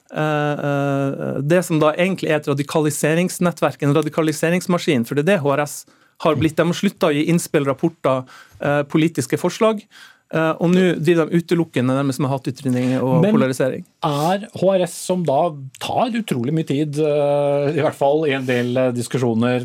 [0.08, 5.04] det som da egentlig er et radikaliseringsnettverk, en radikaliseringsmaskin.
[5.04, 5.74] For det er det HRS
[6.24, 6.56] har blitt.
[6.58, 8.24] De har slutta å gi innspill, rapporter,
[8.88, 9.84] politiske forslag.
[10.28, 13.84] Eh, og nå driver de utelukkende nærmest med hatytring og Men polarisering.
[14.04, 15.38] Er HRS, som da
[15.80, 19.64] tar utrolig mye tid, eh, i hvert fall i en del eh, diskusjoner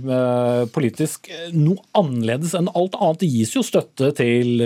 [0.71, 3.19] politisk, noe annerledes enn alt annet?
[3.25, 4.63] Det gis jo støtte til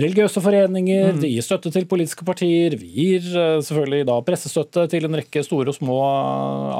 [0.00, 1.22] religiøse foreninger, mm.
[1.22, 2.74] det gis støtte til politiske partier.
[2.80, 3.30] Vi gir
[3.62, 6.00] selvfølgelig da pressestøtte til en rekke store og små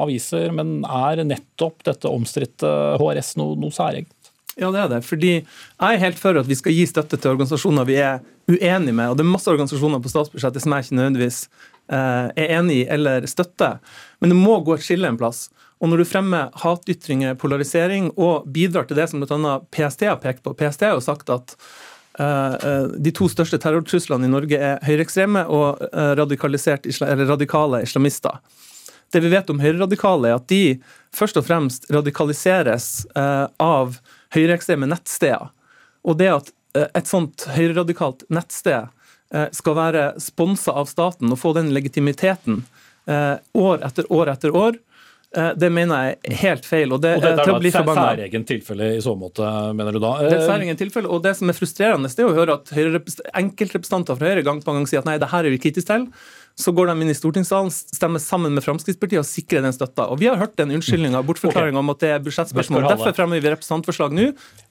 [0.01, 0.51] aviser.
[0.55, 4.11] Men er nettopp dette omstridte HRS noe, noe særegent?
[4.55, 5.01] Ja, det er det.
[5.03, 5.43] Fordi jeg
[5.83, 9.09] er helt for at vi skal gi støtte til organisasjoner vi er uenige med.
[9.11, 11.39] Og det er masse organisasjoner på statsbudsjettet som jeg ikke nødvendigvis
[11.91, 13.81] eh, er enig i eller støtter.
[14.23, 15.49] Men det må gå et skille en plass.
[15.83, 19.57] Og når du fremmer hatytringer, polarisering og bidrar til det som bl.a.
[19.75, 21.51] PST har pekt på PST har jo sagt at
[22.15, 25.83] uh, de to største terrortruslene i Norge er høyreekstreme og
[26.15, 28.39] radikale islamister.
[29.11, 30.79] Det vi vet om høyreradikale, er at de
[31.13, 33.99] først og fremst radikaliseres av
[34.35, 35.51] høyreekstreme nettsteder.
[36.05, 38.89] Og det at eh, et sånt høyreradikalt nettsted
[39.33, 42.63] eh, skal være sponsa av staten og få den legitimiteten
[43.09, 44.81] eh, år etter år etter år,
[45.35, 46.93] det mener jeg er helt feil.
[46.95, 49.43] Og, det, og dette er et særegent tilfelle i så måte,
[49.75, 50.13] mener du da?
[50.21, 52.71] Det er et særegent tilfelle, og det som er frustrerende, det er å høre at
[53.41, 56.05] enkeltrepresentanter fra Høyre gang på gang sier at nei, det her er vi kritiske til.
[56.55, 60.05] Så går de inn i stortingssalen, stemmer sammen med Fremskrittspartiet og sikrer den støtta.
[60.07, 61.83] Og Vi har hørt den unnskyldninga og bortforklaringa okay.
[61.83, 62.87] om at det er budsjettspørsmål.
[62.87, 64.29] Derfor fremmer vi representantforslag nå,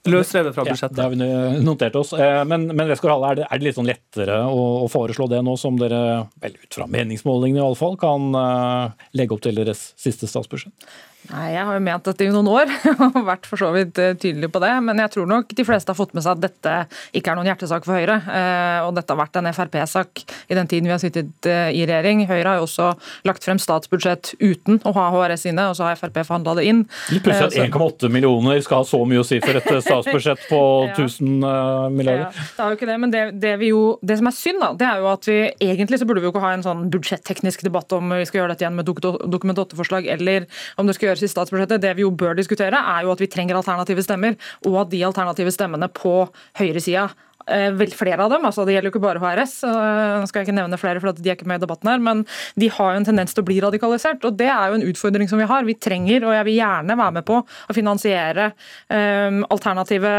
[0.08, 0.96] løsrevet fra budsjettet.
[0.96, 2.14] Ja, det har vi notert oss.
[2.16, 5.42] Eh, men, men Westgård-Halle, er, det, er det litt sånn lettere å, å, foreslå det
[5.44, 6.00] nå som dere,
[6.40, 10.88] vel ut fra meningsmålingene i alle fall, kan uh, legge opp til deres siste statsbudsjett?
[11.30, 12.72] Nei, Jeg har jo ment dette i noen år
[13.06, 14.72] og vært for så vidt eh, tydelig på det.
[14.84, 16.74] Men jeg tror nok de fleste har fått med seg at dette
[17.16, 18.18] ikke er noen hjertesak for Høyre.
[18.28, 21.86] Eh, og dette har vært en Frp-sak i den tiden vi har sittet eh, i
[21.88, 22.26] regjering.
[22.28, 22.90] Høyre har jo også
[23.28, 26.84] lagt frem statsbudsjett uten å ha HRS inne, og så har Frp forhandla det inn.
[27.14, 30.60] Litt pussig at 1,8 millioner skal ha så mye å si for et statsbudsjett på
[30.90, 30.92] ja.
[30.98, 31.48] 1000
[31.94, 32.36] milliarder.
[32.36, 34.70] Ja, det er jo ikke det, men det, det, jo, det, som er synd, da,
[34.76, 35.38] det er jo at vi
[35.72, 38.54] egentlig så burde vi jo ikke ha en sånn budsjetteknisk debatt om vi skal gjøre
[38.54, 40.46] dette igjen med Dokument 8-forslag, eller
[40.80, 41.82] om det skal gjøres i statsbudsjettet.
[41.84, 44.34] Det vi jo bør diskutere, er jo at vi trenger alternative stemmer,
[44.66, 46.16] og at de alternative stemmene på
[46.58, 47.10] høyresida
[47.44, 50.48] Eh, vel flere av dem, altså det gjelder jo ikke bare HRS, nå skal jeg
[50.48, 52.22] ikke nevne flere for de er ikke med i debatten her, men
[52.60, 54.24] de har jo en tendens til å bli radikalisert.
[54.24, 55.66] og Det er jo en utfordring som vi har.
[55.68, 58.48] Vi trenger, og jeg vil gjerne være med på, å finansiere
[58.88, 60.14] um, alternative,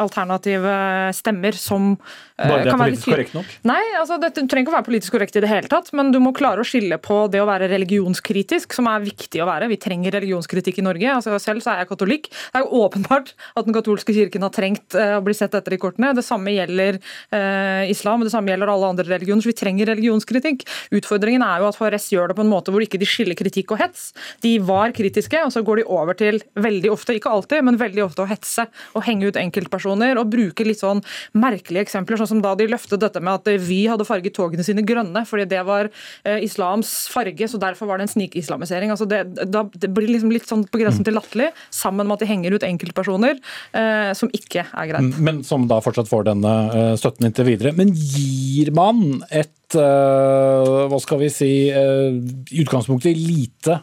[0.00, 0.78] alternative,
[1.18, 1.92] stemmer som
[2.38, 3.50] Bare det er politisk korrekt nok?
[3.66, 6.20] Nei, altså det trenger ikke å være politisk korrekt i det hele tatt, men du
[6.22, 9.66] må klare å skille på det å være religionskritisk, som er viktig å være.
[9.72, 11.08] Vi trenger religionskritikk i Norge.
[11.16, 12.28] altså Selv så er jeg katolikk.
[12.30, 15.74] Det er jo åpenbart at den katolske kirken har trengt uh, å bli sett etter
[15.74, 16.12] i kortene.
[16.14, 17.00] Det samme gjelder
[17.34, 19.42] eh, islam, og det samme gjelder alle andre religioner.
[19.42, 20.64] Så vi trenger religionskritikk.
[20.94, 23.74] Utfordringen er jo at HRS gjør det på en måte hvor ikke de skiller kritikk
[23.74, 24.12] og hets.
[24.44, 28.06] De var kritiske, og så går de over til veldig ofte, ikke alltid, men veldig
[28.06, 31.02] ofte å hetse og henge ut enkeltpersoner og bruke litt sånn
[31.38, 34.84] merkelige eksempler, sånn som da de løftet dette med at Vy hadde farget togene sine
[34.86, 38.92] grønne fordi det var eh, islams farge, så derfor var det en snikislamisering.
[38.94, 42.30] Altså det, det blir liksom litt sånn på grensen til latterlig, sammen med at de
[42.30, 43.38] henger ut enkeltpersoner,
[43.76, 45.20] eh, som ikke er greit.
[45.22, 47.74] Men som da fortsatt får denne eh, støtten inntil videre.
[47.76, 53.76] Men gir man et uh, hva skal vi si, i utgangspunktet lite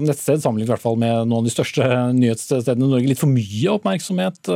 [0.00, 3.32] nettsted, sammenlignet i hvert fall med noen av de største nyhetsstedene i Norge, litt for
[3.32, 4.52] mye oppmerksomhet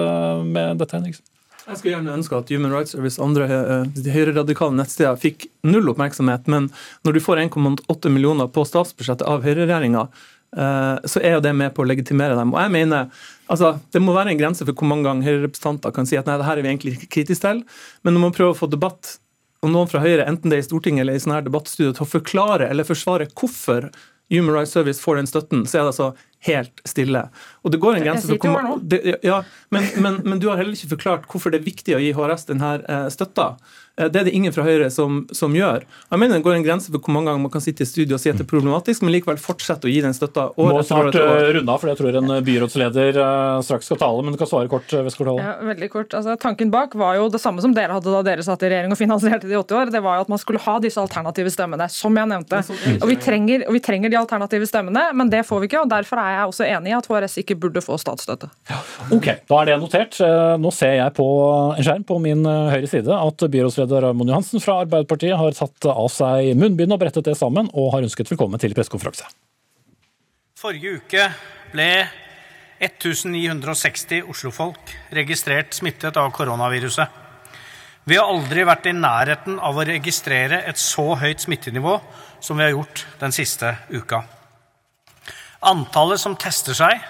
[0.49, 1.27] med dette, Henriksen?
[1.67, 3.47] Jeg skulle gjerne ønske at Human Rights Service andre
[3.91, 6.69] de høyreradikale nettsteder fikk null oppmerksomhet, men
[7.03, 10.05] når du får 1,8 millioner på statsbudsjettet av høyreregjeringa,
[10.55, 12.55] så er jo det med på å legitimere dem.
[12.55, 13.11] Og jeg mener
[13.47, 16.35] Altså, Det må være en grense for hvor mange ganger Høyre-representanter kan si at nei,
[16.41, 17.61] det her er vi egentlig ikke kritiske til,
[18.03, 19.13] men når man prøver å få debatt
[19.63, 22.03] og noen fra Høyre, enten det er i Stortinget eller i sånne her debattstudio, til
[22.03, 23.87] å forklare eller forsvare hvorfor
[24.33, 26.09] Human Rights Service får den støtten, så er det altså
[26.47, 27.23] helt stille.
[27.63, 28.81] Og det går en grense for hvor,
[29.25, 29.41] ja,
[29.75, 32.49] men, men, men, du har heller ikke forklart hvorfor det er viktig å gi HRS
[32.51, 33.53] denne eh, støtta.
[33.97, 35.87] Eh, det er det ingen fra Høyre som, som, gjør.
[36.11, 38.19] Jeg mener Det går en grense for hvor mange ganger man kan sitte i studio
[38.19, 40.83] og si at det er problematisk, men likevel fortsette å gi den støtta år Må
[40.85, 44.25] snart eh, runde av, for jeg tror en byrådsleder eh, straks skal tale.
[44.27, 44.93] Men du kan svare kort.
[44.93, 46.17] Ja, veldig kort.
[46.17, 48.93] Altså, tanken bak var jo det samme som dere hadde da dere satt i regjering
[48.93, 49.93] og finansierte det i åtte år.
[49.95, 52.63] Det var jo at man skulle ha disse alternative stemmene, som jeg nevnte.
[53.01, 55.87] Og vi, trenger, og vi trenger de alternative stemmene, men det får vi ikke.
[55.87, 58.51] og Derfor er jeg også enig i at HRS ikke burde få statsstøtte.
[59.15, 60.21] Ok, da er det notert.
[60.61, 61.27] Nå ser jeg på
[61.77, 66.09] en skjerm på min høyre side at byrådsleder Raymond Johansen fra Arbeiderpartiet har tatt av
[66.13, 69.29] seg munnbindet og brettet det sammen, og har ønsket velkommen til pressekonferanse.
[70.57, 71.29] Forrige uke
[71.75, 71.91] ble
[72.81, 77.23] 1960 oslofolk registrert smittet av koronaviruset.
[78.07, 81.97] Vi har aldri vært i nærheten av å registrere et så høyt smittenivå
[82.39, 84.23] som vi har gjort den siste uka.
[85.67, 87.01] Antallet som tester seg,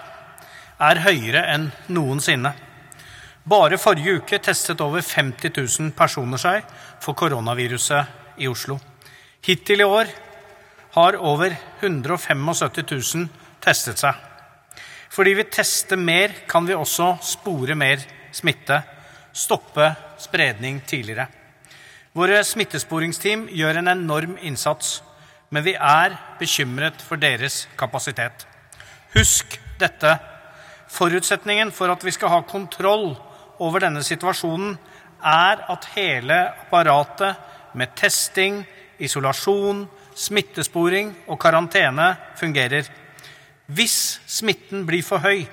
[0.81, 2.53] er høyere enn noensinne.
[3.47, 6.65] Bare forrige uke testet over 50 000 personer seg
[7.03, 8.75] for koronaviruset i Oslo.
[9.47, 10.11] Hittil i år
[10.97, 12.43] har over 175
[12.91, 13.29] 000
[13.63, 14.19] testet seg.
[15.15, 18.03] Fordi vi tester mer, kan vi også spore mer
[18.35, 18.81] smitte,
[19.33, 21.29] stoppe spredning tidligere.
[22.17, 25.03] Våre smittesporingsteam gjør en enorm innsats,
[25.55, 28.43] men vi er bekymret for deres kapasitet.
[29.15, 30.17] Husk dette.
[30.91, 33.15] Forutsetningen for at vi skal ha kontroll
[33.63, 34.77] over denne situasjonen,
[35.25, 38.63] er at hele apparatet med testing,
[38.99, 42.89] isolasjon, smittesporing og karantene fungerer.
[43.67, 45.47] Hvis smitten blir for høy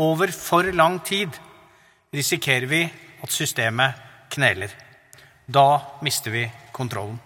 [0.00, 1.30] over for lang tid,
[2.14, 2.82] risikerer vi
[3.22, 4.00] at systemet
[4.34, 4.70] kneler.
[5.46, 7.20] Da mister vi kontrollen.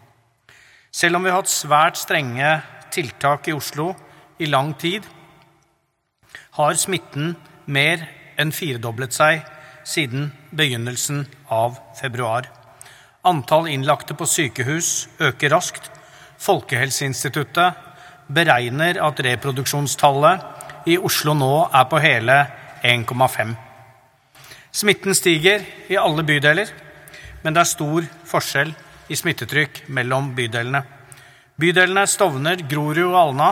[0.90, 2.49] Selv om vi har hatt svært strenge
[2.92, 3.92] tiltak i Oslo
[4.40, 5.05] i lang tid,
[6.59, 7.37] har smitten
[7.71, 8.03] mer
[8.38, 9.44] enn firedoblet seg
[9.88, 12.48] siden begynnelsen av februar.
[13.24, 15.90] Antall innlagte på sykehus øker raskt.
[16.38, 17.87] Folkehelseinstituttet
[18.29, 22.37] beregner at reproduksjonstallet i Oslo nå er på hele
[22.87, 23.55] 1,5.
[24.70, 26.68] Smitten stiger i alle bydeler,
[27.42, 28.74] men det er stor forskjell
[29.09, 30.85] i smittetrykk mellom bydelene.
[31.59, 33.48] Bydelene Stovner, Grorud og Alna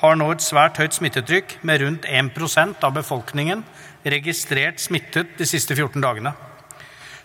[0.00, 3.62] har nå et svært høyt smittetrykk, med rundt 1% av befolkningen
[4.04, 6.32] registrert smittet de siste 14 dagene.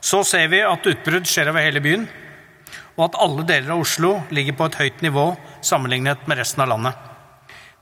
[0.04, 2.08] Så ser vi at utbrudd skjer over hele byen,
[2.98, 5.28] og at alle deler av Oslo ligger på et høyt nivå
[5.66, 6.98] sammenlignet med resten av landet.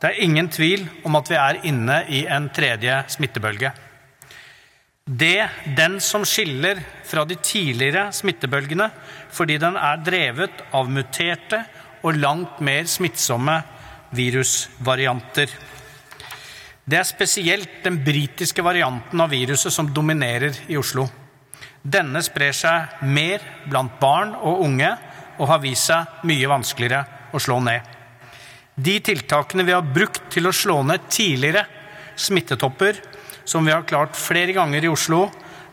[0.02, 3.74] Det er ingen tvil om at vi er inne i en tredje smittebølge.
[5.06, 8.88] Det den som skiller fra de tidligere smittebølgene,
[9.34, 11.64] fordi den er drevet av muterte
[12.06, 13.60] og langt mer smittsomme
[14.16, 15.52] virusvarianter.
[16.86, 21.06] Det er spesielt den britiske varianten av viruset som dominerer i Oslo.
[21.82, 24.90] Denne sprer seg mer blant barn og unge
[25.38, 27.86] og har vist seg mye vanskeligere å slå ned.
[28.76, 31.66] De tiltakene vi har brukt til å slå ned tidligere
[32.16, 32.98] smittetopper,
[33.46, 35.26] som vi har klart flere ganger i Oslo,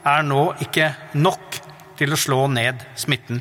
[0.05, 0.91] er nå ikke
[1.21, 1.61] nok
[1.99, 3.41] til å slå ned smitten.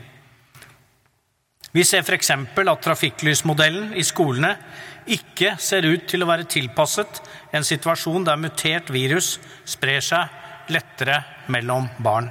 [1.71, 2.32] Vi ser f.eks.
[2.32, 4.56] at trafikklysmodellen i skolene
[5.08, 7.22] ikke ser ut til å være tilpasset
[7.56, 11.22] en situasjon der mutert virus sprer seg lettere
[11.54, 12.30] mellom barn.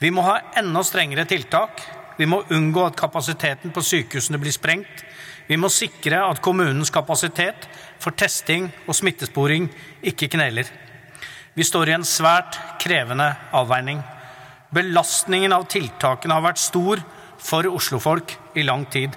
[0.00, 1.80] Vi må ha enda strengere tiltak.
[2.16, 5.04] Vi må unngå at kapasiteten på sykehusene blir sprengt.
[5.48, 7.66] Vi må sikre at kommunens kapasitet
[8.00, 9.66] for testing og smittesporing
[10.06, 10.68] ikke kneler.
[11.56, 14.00] Vi står i en svært krevende avveining.
[14.70, 17.02] Belastningen av tiltakene har vært stor
[17.42, 19.16] for oslofolk i lang tid.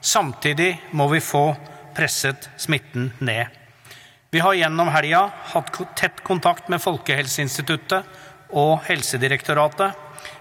[0.00, 1.46] Samtidig må vi få
[1.94, 3.46] presset smitten ned.
[4.30, 8.06] Vi har gjennom helga hatt tett kontakt med Folkehelseinstituttet
[8.54, 9.92] og Helsedirektoratet.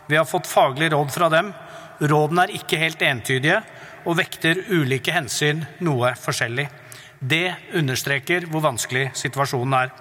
[0.08, 1.54] Vi har fått faglig råd fra dem.
[2.00, 3.64] Rådene er ikke helt entydige
[4.06, 6.68] og vekter ulike hensyn noe forskjellig.
[7.20, 9.92] Det understreker hvor vanskelig situasjonen er.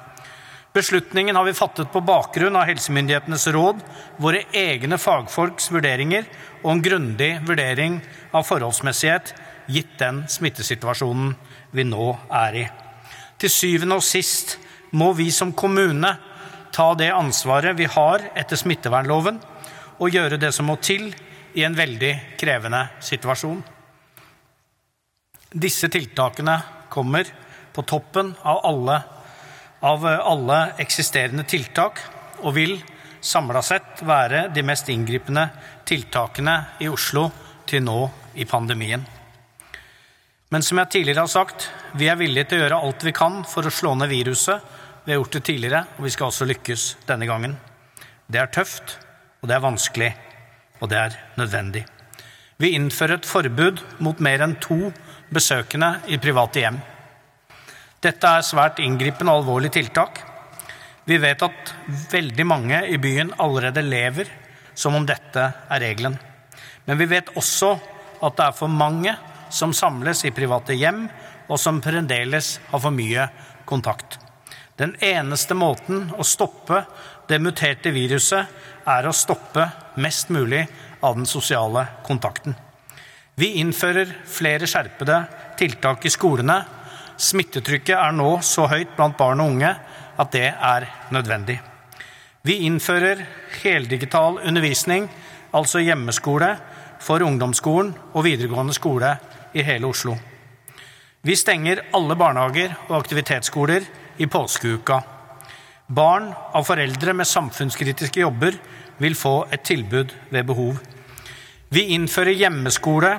[0.76, 3.80] Beslutningen har vi fattet på bakgrunn av helsemyndighetenes råd,
[4.20, 6.28] våre egne fagfolks vurderinger
[6.60, 7.96] og en grundig vurdering
[8.36, 9.32] av forholdsmessighet
[9.68, 11.34] gitt den smittesituasjonen
[11.76, 12.64] vi nå er i.
[13.38, 14.56] Til syvende og sist
[14.96, 16.14] må vi som kommune
[16.74, 19.40] ta det ansvaret vi har etter smittevernloven,
[19.98, 21.10] og gjøre det som må til
[21.58, 23.60] i en veldig krevende situasjon.
[25.48, 26.54] Disse tiltakene
[26.92, 27.26] kommer
[27.74, 29.00] på toppen av alle,
[29.80, 32.00] av alle eksisterende tiltak
[32.44, 32.76] og vil
[33.20, 35.48] samla sett være de mest inngripende
[35.88, 37.26] tiltakene i Oslo
[37.66, 38.00] til nå
[38.38, 39.17] i pandemien.
[40.48, 41.66] Men som jeg tidligere har sagt,
[42.00, 44.64] vi er villige til å gjøre alt vi kan for å slå ned viruset.
[45.04, 47.58] Vi har gjort det tidligere, og vi skal også lykkes denne gangen.
[48.28, 48.96] Det er tøft,
[49.42, 50.08] og det er vanskelig,
[50.80, 51.84] og det er nødvendig.
[52.58, 54.88] Vi innfører et forbud mot mer enn to
[55.28, 56.80] besøkende i private hjem.
[58.00, 60.22] Dette er svært inngripende og alvorlige tiltak.
[61.04, 61.74] Vi vet at
[62.08, 64.32] veldig mange i byen allerede lever
[64.72, 66.16] som om dette er regelen.
[66.88, 67.74] Men vi vet også
[68.24, 69.12] at det er for mange
[69.50, 71.06] som samles i private hjem,
[71.48, 73.28] og som fremdeles har for mye
[73.68, 74.18] kontakt.
[74.78, 76.84] Den eneste måten å stoppe
[77.28, 79.64] det muterte viruset er å stoppe
[79.98, 80.62] mest mulig
[81.00, 82.54] av den sosiale kontakten.
[83.38, 85.18] Vi innfører flere skjerpede
[85.58, 86.60] tiltak i skolene.
[87.18, 89.72] Smittetrykket er nå så høyt blant barn og unge
[90.18, 91.58] at det er nødvendig.
[92.42, 93.24] Vi innfører
[93.62, 95.08] heldigital undervisning,
[95.54, 96.52] altså hjemmeskole
[97.02, 99.16] for ungdomsskolen og videregående skole
[99.58, 100.14] i hele Oslo.
[101.22, 103.86] Vi stenger alle barnehager og aktivitetsskoler
[104.22, 105.00] i påskeuka.
[105.88, 108.54] Barn av foreldre med samfunnskritiske jobber
[109.02, 110.78] vil få et tilbud ved behov.
[111.74, 113.16] Vi innfører hjemmeskole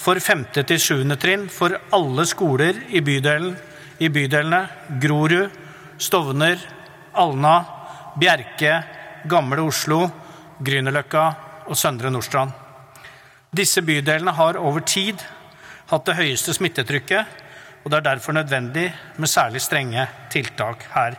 [0.00, 0.46] for 5.
[0.62, 1.16] til 7.
[1.20, 3.54] trinn for alle skoler i, bydelen,
[3.98, 4.62] i bydelene
[5.02, 5.50] Grorud,
[5.98, 6.58] Stovner,
[7.14, 7.56] Alna,
[8.20, 8.74] Bjerke,
[9.30, 10.04] Gamle Oslo,
[10.64, 11.24] Grünerløkka
[11.66, 12.52] og Søndre Nordstrand.
[13.54, 15.22] Disse bydelene har over tid
[15.94, 17.42] hatt det høyeste smittetrykket,
[17.84, 18.88] og det er derfor nødvendig
[19.20, 21.18] med særlig strenge tiltak her.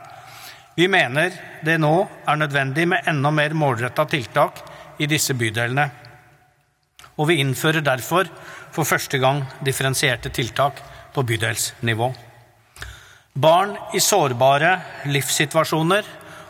[0.75, 1.31] Vi mener
[1.63, 1.93] det nå
[2.27, 4.59] er nødvendig med enda mer målretta tiltak
[4.99, 5.85] i disse bydelene.
[7.15, 8.27] Og vi innfører derfor
[8.75, 10.81] for første gang differensierte tiltak
[11.15, 12.09] på bydelsnivå.
[13.35, 14.73] Barn i sårbare
[15.11, 16.07] livssituasjoner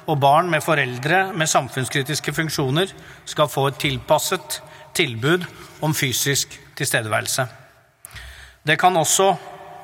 [0.10, 2.92] og barn med foreldre med samfunnskritiske funksjoner
[3.26, 4.60] skal få et tilpasset
[4.98, 5.46] tilbud
[5.86, 7.65] om fysisk tilstedeværelse.
[8.66, 9.28] Det kan også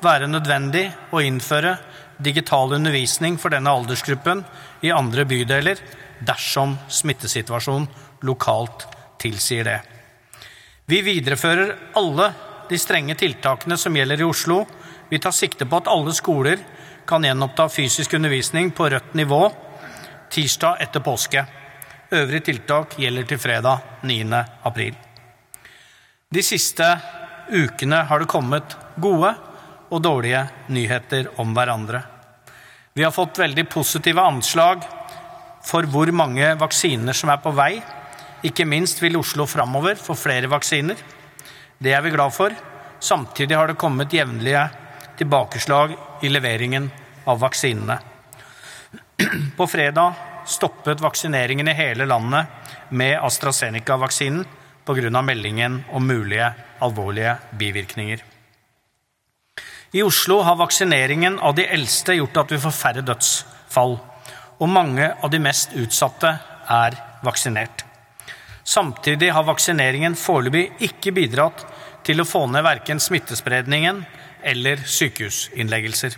[0.02, 1.76] være nødvendig å innføre
[2.22, 4.42] digital undervisning for denne aldersgruppen
[4.82, 5.78] i andre bydeler
[6.26, 7.86] dersom smittesituasjonen
[8.26, 8.88] lokalt
[9.22, 9.78] tilsier det.
[10.90, 12.32] Vi viderefører alle
[12.68, 14.64] de strenge tiltakene som gjelder i Oslo.
[15.10, 16.58] Vi tar sikte på at alle skoler
[17.06, 19.44] kan gjenoppta fysisk undervisning på rødt nivå
[20.32, 21.46] tirsdag etter påske.
[22.12, 24.42] Øvrige tiltak gjelder til fredag 9.
[24.66, 24.94] april.
[26.32, 26.88] De siste
[27.52, 29.34] ukene har det kommet gode
[29.92, 32.02] og dårlige nyheter om hverandre.
[32.92, 34.84] Vi har fått veldig positive anslag
[35.64, 37.76] for hvor mange vaksiner som er på vei.
[38.44, 40.96] Ikke minst vil Oslo framover få flere vaksiner.
[41.78, 42.54] Det er vi glad for.
[43.02, 44.66] Samtidig har det kommet jevnlige
[45.18, 46.90] tilbakeslag i leveringen
[47.24, 47.98] av vaksinene.
[49.58, 50.14] På fredag
[50.46, 52.46] stoppet vaksineringen i hele landet
[52.90, 54.44] med AstraZeneca-vaksinen
[54.84, 55.22] pga.
[55.22, 58.22] meldingen om mulige alvorlige bivirkninger.
[59.92, 63.98] I Oslo har vaksineringen av de eldste gjort at vi får færre dødsfall,
[64.62, 66.30] og mange av de mest utsatte
[66.72, 67.84] er vaksinert.
[68.64, 71.64] Samtidig har vaksineringen foreløpig ikke bidratt
[72.06, 74.04] til å få ned verken smittespredningen
[74.42, 76.16] eller sykehusinnleggelser.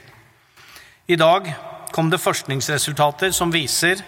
[1.06, 1.50] I dag
[1.92, 4.00] kom det forskningsresultater som viser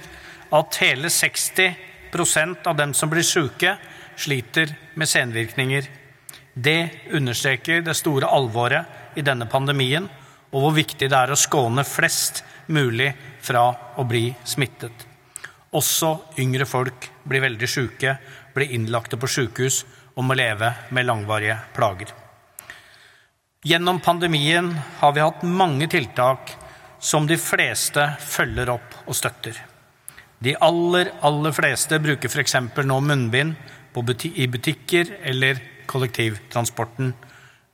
[0.55, 3.77] at hele 60% av dem som blir syke,
[4.17, 5.89] sliter med senvirkninger.
[6.57, 10.07] Det understreker det store alvoret i denne pandemien,
[10.55, 12.41] og hvor viktig det er å skåne flest
[12.73, 13.11] mulig
[13.45, 13.67] fra
[14.01, 15.05] å bli smittet.
[15.77, 18.17] Også yngre folk blir veldig syke,
[18.57, 19.83] blir innlagte på sykehus
[20.17, 22.15] og må leve med langvarige plager.
[23.67, 26.55] Gjennom pandemien har vi hatt mange tiltak
[27.03, 29.59] som de fleste følger opp og støtter.
[30.41, 32.57] De aller, aller fleste bruker f.eks.
[32.81, 33.57] nå munnbind
[34.33, 37.13] i butikker eller kollektivtransporten.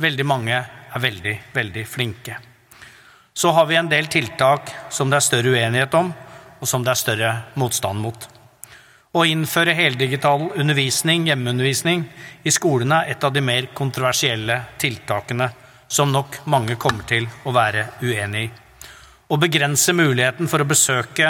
[0.02, 2.38] Veldig mange er veldig, veldig flinke.
[3.34, 6.12] Så har vi en del tiltak som det er større uenighet om,
[6.60, 8.28] og som det er større motstand mot.
[9.12, 12.04] Å innføre heldigital undervisning, hjemmeundervisning,
[12.44, 15.50] i skolene er et av de mer kontroversielle tiltakene
[15.92, 18.52] som nok mange kommer til å være uenig i.
[19.32, 21.28] Å begrense muligheten for å besøke,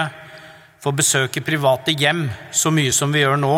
[0.83, 3.57] for besøke private hjem så mye som vi gjør nå,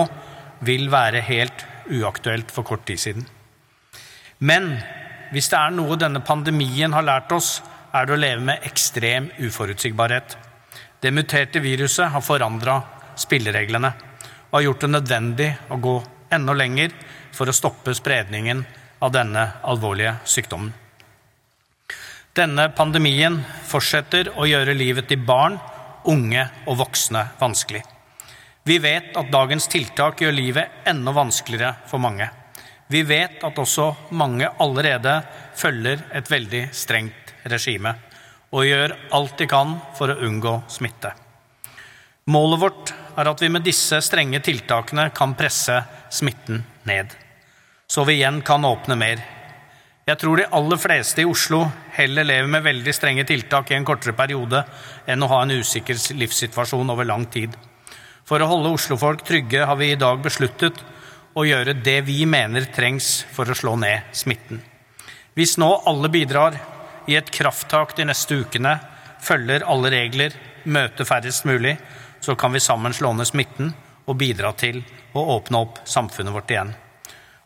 [0.65, 3.27] vil være helt uaktuelt for kort tid siden.
[4.39, 4.77] Men
[5.33, 7.59] hvis det er noe denne pandemien har lært oss,
[7.95, 10.37] er det å leve med ekstrem uforutsigbarhet.
[11.01, 12.81] Det muterte viruset har forandra
[13.21, 13.93] spillereglene
[14.51, 15.95] og har gjort det nødvendig å gå
[16.35, 16.95] enda lenger
[17.35, 18.65] for å stoppe spredningen
[19.05, 20.73] av denne alvorlige sykdommen.
[22.35, 25.61] Denne pandemien fortsetter å gjøre livet til barn,
[26.11, 27.85] unge og voksne vanskelig.
[28.65, 32.31] Vi vet at dagens tiltak gjør livet enda vanskeligere for mange.
[32.89, 35.19] Vi vet at også mange allerede
[35.57, 37.93] følger et veldig strengt regime
[38.55, 41.11] og gjør alt de kan for å unngå smitte.
[42.33, 45.77] Målet vårt er at vi med disse strenge tiltakene kan presse
[46.09, 47.13] smitten ned,
[47.85, 49.21] så vi igjen kan åpne mer.
[50.09, 51.67] Jeg tror de aller fleste i Oslo
[51.99, 54.65] heller lever med veldig strenge tiltak i en kortere periode
[55.05, 57.53] enn å ha en usikker livssituasjon over lang tid.
[58.25, 60.81] For å holde oslofolk trygge har vi i dag besluttet
[61.37, 64.63] å gjøre det vi mener trengs for å slå ned smitten.
[65.35, 66.57] Hvis nå alle bidrar
[67.11, 68.79] i et krafttak de neste ukene,
[69.21, 70.33] følger alle regler,
[70.65, 71.75] møter færrest mulig,
[72.25, 73.75] så kan vi sammen slå ned smitten
[74.07, 74.81] og bidra til
[75.13, 76.73] å åpne opp samfunnet vårt igjen.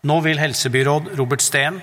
[0.07, 1.81] Nå vil helsebyråd Robert Steen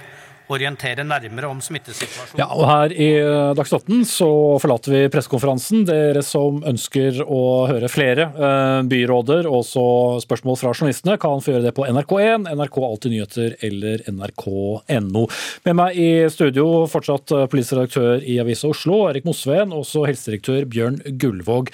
[0.53, 2.39] orientere nærmere om smittesituasjonen.
[2.39, 3.09] Ja, og Her i
[3.57, 4.29] Dagsnytt så
[4.61, 5.85] forlater vi pressekonferansen.
[5.89, 9.85] Dere som ønsker å høre flere eh, byråder og så
[10.23, 15.27] spørsmål fra journalistene, kan få gjøre det på NRK1, NRK Alltid nyheter eller nrk.no.
[15.65, 20.67] Med meg i studio fortsatt politisk redaktør i Avisa Oslo, Erik Mosveen, og også helsedirektør
[20.69, 21.71] Bjørn Gullvåg.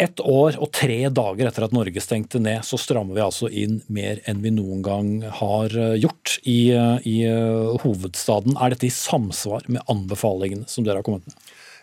[0.00, 3.82] Ett år og tre dager etter at Norge stengte ned, så strammer vi altså inn
[3.92, 5.10] mer enn vi noen gang
[5.42, 8.56] har eh, gjort i, eh, i eh, hovedstaden.
[8.56, 11.36] Er dette i samsvar med anbefalingene som dere har kommet med?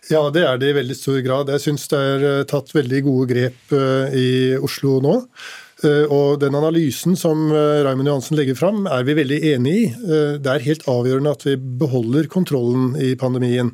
[0.09, 1.51] Ja, det er det i veldig stor grad.
[1.53, 3.73] Jeg syns det er tatt veldig gode grep
[4.15, 5.15] i Oslo nå.
[5.83, 9.83] Og Den analysen som Raymond Johansen legger fram, er vi veldig enig i.
[10.39, 13.73] Det er helt avgjørende at vi beholder kontrollen i pandemien.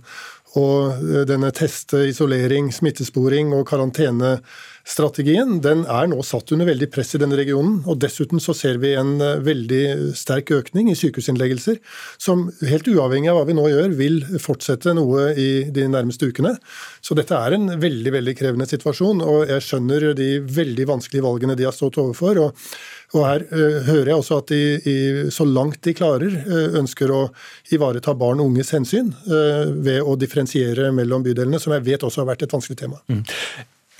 [0.59, 7.15] Og eh, denne teste, isolering, smittesporing og karantenestrategien den er nå satt under veldig press
[7.17, 7.79] i denne regionen.
[7.89, 11.79] og Dessuten så ser vi en eh, veldig sterk økning i sykehusinnleggelser,
[12.21, 16.55] som helt uavhengig av hva vi nå gjør, vil fortsette noe i de nærmeste ukene.
[17.01, 21.57] Så dette er en veldig veldig krevende situasjon, og jeg skjønner de veldig vanskelige valgene
[21.57, 22.45] de har stått overfor.
[22.45, 22.67] og
[23.13, 24.95] og Her uh, hører jeg også at de, i,
[25.33, 27.27] så langt de klarer, uh, ønsker å
[27.73, 32.23] ivareta barn og unges hensyn uh, ved å differensiere mellom bydelene, som jeg vet også
[32.23, 33.01] har vært et vanskelig tema.
[33.11, 33.21] Mm.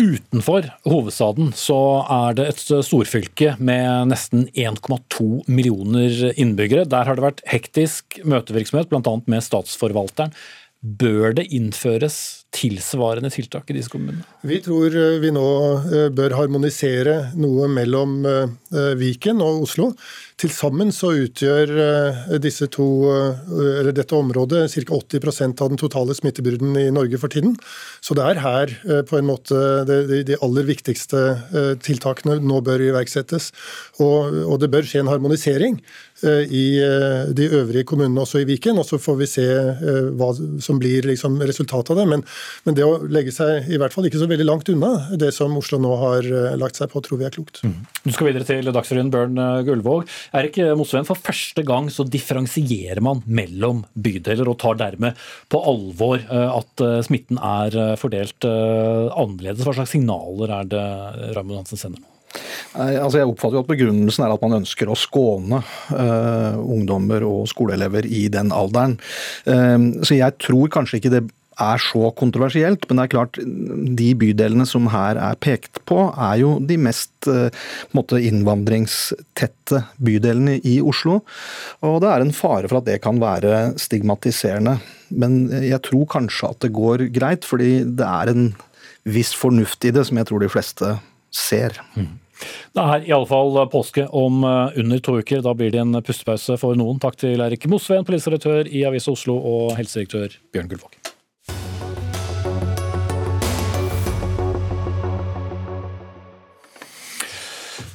[0.01, 6.87] Utenfor hovedstaden så er det et storfylke med nesten 1,2 millioner innbyggere.
[6.89, 9.13] Der har det vært hektisk møtevirksomhet, bl.a.
[9.29, 10.33] med statsforvalteren.
[10.81, 14.23] Bør det innføres tilsvarende tiltak i disse kommunene?
[14.45, 15.47] Vi tror eh, vi nå
[15.81, 19.91] eh, bør harmonisere noe mellom eh, Viken og Oslo.
[20.39, 21.69] Til sammen så utgjør
[22.73, 22.85] to,
[23.95, 24.97] dette området ca.
[24.97, 27.53] 80% av den totale smittebyrden i Norge for tiden.
[28.03, 28.73] Så det er her
[29.07, 29.55] på en måte
[29.87, 31.21] de, aller viktigste
[31.85, 33.51] tiltakene nå bør iverksettes.
[34.03, 35.77] Og det bør skje en harmonisering
[36.25, 36.65] i
[37.37, 38.81] de øvrige kommunene også i Viken.
[38.81, 39.47] Og så får vi se
[40.17, 40.33] hva
[40.65, 42.09] som blir liksom resultatet av det.
[42.17, 42.25] Men
[42.67, 45.55] men det å legge seg i hvert fall ikke så veldig langt unna det som
[45.59, 47.61] Oslo nå har eh, lagt seg på, tror vi er klokt.
[47.65, 47.75] Mm.
[48.03, 50.07] Du skal videre til Dagsrevyen, Bjørn eh, Gullvåg.
[50.39, 55.19] Erik Mosveen, for første gang så differensierer man mellom bydeler, og tar dermed
[55.51, 59.63] på alvor eh, at smitten er fordelt annerledes.
[59.65, 60.87] Hva slags signaler er det
[61.35, 62.09] Raymond Hansen sender nå?
[62.73, 65.59] Altså jeg oppfatter jo at Begrunnelsen er at man ønsker å skåne
[65.93, 68.97] uh, ungdommer og skoleelever i den alderen.
[69.45, 71.23] Uh, så jeg tror kanskje ikke det
[71.61, 73.39] er så kontroversielt, men det er klart
[73.99, 77.53] de bydelene som her er pekt på, er jo de mest eh,
[77.95, 81.21] måte, innvandringstette bydelene i Oslo.
[81.85, 84.77] Og det er en fare for at det kan være stigmatiserende.
[85.13, 88.51] Men jeg tror kanskje at det går greit, fordi det er en
[89.03, 90.97] viss fornuft i det, som jeg tror de fleste
[91.33, 91.77] ser.
[91.97, 92.19] Mm.
[92.73, 95.43] Det er i alle fall påske om eh, under to uker.
[95.45, 97.01] Da blir det en pustepause for noen.
[97.03, 101.02] Takk til Eirik Mosveen, politidirektør i Avisa Oslo, og helsedirektør Bjørn Gullvåg.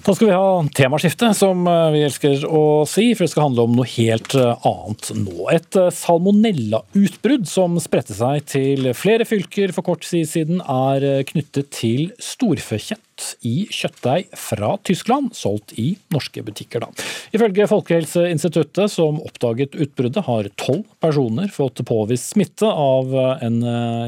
[0.09, 3.67] Da skal vi ha temaskifte, som eh, vi elsker å si, for det skal handle
[3.69, 5.35] om noe helt eh, annet nå.
[5.53, 11.69] Et eh, salmonellautbrudd som spredte seg til flere fylker for kort tid siden, er knyttet
[11.77, 13.05] til storfekjøtt
[13.45, 16.87] i kjøttdeig fra Tyskland, solgt i norske butikker.
[16.87, 17.09] Da.
[17.37, 23.13] Ifølge Folkehelseinstituttet, som oppdaget utbruddet, har tolv personer fått påvist smitte av
[23.45, 23.61] en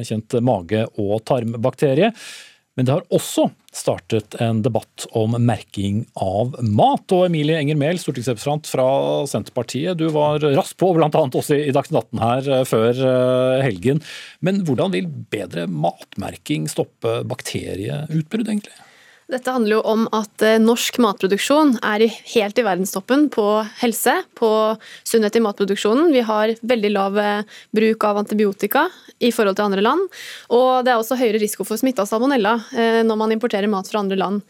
[0.07, 2.15] kjent mage- og tarmbakterie.
[2.79, 7.05] Men det har også startet en debatt om merking av mat.
[7.15, 8.87] Og Emilie Enger Mehl, stortingsrepresentant fra
[9.31, 11.11] Senterpartiet, du var raskt på, bl.a.
[11.11, 14.03] også i Dagsnytt 18 her eh, før eh, helgen.
[14.47, 18.79] Men hvordan vil bedre matmerking stoppe bakterieutbrudd, egentlig?
[19.31, 22.03] Dette handler jo om at eh, norsk matproduksjon er
[22.33, 23.45] helt i verdenstoppen på
[23.79, 24.51] helse, på
[25.07, 26.11] sunnhet i matproduksjonen.
[26.11, 28.89] Vi har veldig lav eh, bruk av antibiotika
[29.23, 30.03] i forhold til andre land.
[30.57, 33.91] Og det er også høyere risiko for smitte av salmonella eh, når man importerer mat
[33.91, 34.43] fra andre land.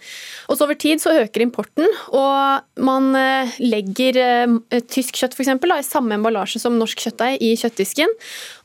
[0.48, 3.12] Og så over tid så øker importen, og man
[3.60, 4.16] legger
[4.90, 8.12] tysk kjøtt eksempel, i samme emballasje som norsk kjøttdeig i kjøttdisken.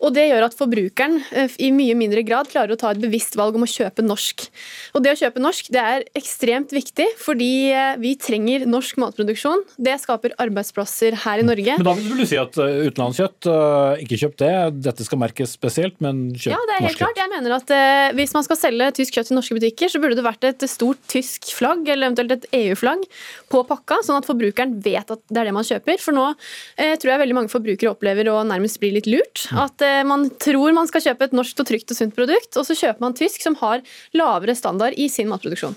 [0.05, 1.19] Og det gjør at forbrukeren
[1.61, 4.47] i mye mindre grad klarer å ta et bevisst valg om å kjøpe norsk.
[4.95, 9.63] Og det å kjøpe norsk det er ekstremt viktig, fordi eh, vi trenger norsk matproduksjon.
[9.81, 11.77] Det skaper arbeidsplasser her i Norge.
[11.79, 14.51] Men Da vil du si at eh, utenlandskjøtt, eh, ikke kjøp det.
[14.85, 16.55] Dette skal merkes spesielt, men kjøp norsk kjøtt.
[16.55, 17.21] Ja, det er helt klart.
[17.21, 17.73] Jeg mener at
[18.15, 21.01] Hvis man skal selge tysk kjøtt i norske butikker, så burde det vært et stort
[21.11, 23.05] tysk flagg, eller eventuelt et EU-flagg,
[23.51, 25.99] på pakka, sånn at forbrukeren vet at det er det man kjøper.
[26.01, 26.27] For nå
[26.75, 29.45] tror jeg veldig mange forbrukere opplever å nærmest bli litt lurt.
[29.51, 29.61] Mm.
[29.65, 32.77] At man tror man skal kjøpe et norsk og trygt og sunt produkt, og så
[32.77, 33.83] kjøper man tysk som har
[34.17, 35.75] lavere standard i sin matproduksjon.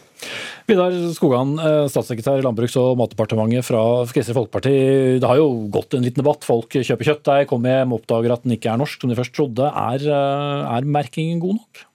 [0.68, 4.74] Vidar Skogan, eh, statssekretær i Landbruks- og matdepartementet fra Kristelig Folkeparti.
[5.20, 6.44] Det har jo gått en liten debatt.
[6.44, 9.64] Folk kjøper kjøttdeig, kommer hjem, oppdager at den ikke er norsk, som de først trodde.
[9.64, 11.88] Er, eh, er merkingen god nok?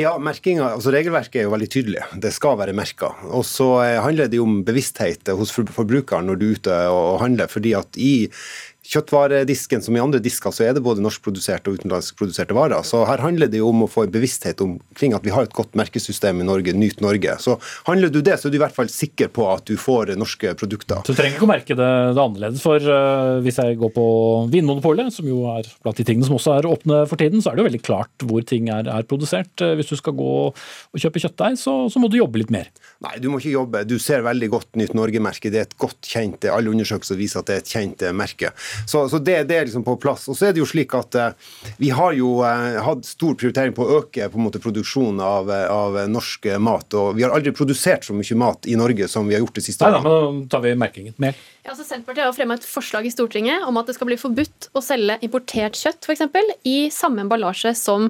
[0.00, 2.04] Ja, merkinga, altså Regelverket er jo veldig tydelig.
[2.16, 3.10] Det skal være merka.
[3.28, 7.20] Og så eh, handler det jo om bevissthet hos forbrukeren når du er ute og
[7.20, 7.50] handler.
[7.52, 8.30] fordi at i
[8.82, 12.82] kjøttvaredisken som i andre disker, så er det både norskproduserte og utenlandskproduserte varer.
[12.86, 15.54] Så her handler det jo om å få en bevissthet omkring at vi har et
[15.54, 17.36] godt merkesystem i Norge, Nyt Norge.
[17.42, 17.56] Så
[17.86, 20.54] handler du det, så er du i hvert fall sikker på at du får norske
[20.58, 21.04] produkter.
[21.06, 22.64] Så du trenger ikke å merke det, det annerledes.
[22.64, 24.06] For uh, hvis jeg går på
[24.52, 27.58] Vinmonopolet, som jo er blant de tingene som også er åpne for tiden, så er
[27.58, 29.52] det jo veldig klart hvor ting er, er produsert.
[29.62, 32.66] Uh, hvis du skal gå og kjøpe kjøttdeig, så, så, må du jobbe litt mer.
[33.06, 33.86] Nei, du må ikke jobbe.
[33.86, 35.54] Du ser veldig godt Nyt Norge-merket.
[35.54, 38.50] Det er et godt kjent, alle undersøkelser viser at det er et kjent merke.
[38.86, 40.28] Så, så det, det, er liksom på plass.
[40.30, 43.74] Og så er det jo slik at uh, Vi har jo uh, hatt stor prioritering
[43.76, 46.94] på å øke på en måte produksjonen av, eh, av, norsk mat.
[46.98, 49.66] og Vi har aldri produsert så mye mat i Norge som vi har gjort det
[49.66, 50.04] siste året.
[50.04, 51.16] Nei, da, tar vi merkingen.
[51.22, 51.38] Mer.
[51.62, 54.66] Ja, altså Senterpartiet har fremmet et forslag i Stortinget om at det skal bli forbudt
[54.74, 58.08] å selge importert kjøtt for eksempel, i samme emballasje som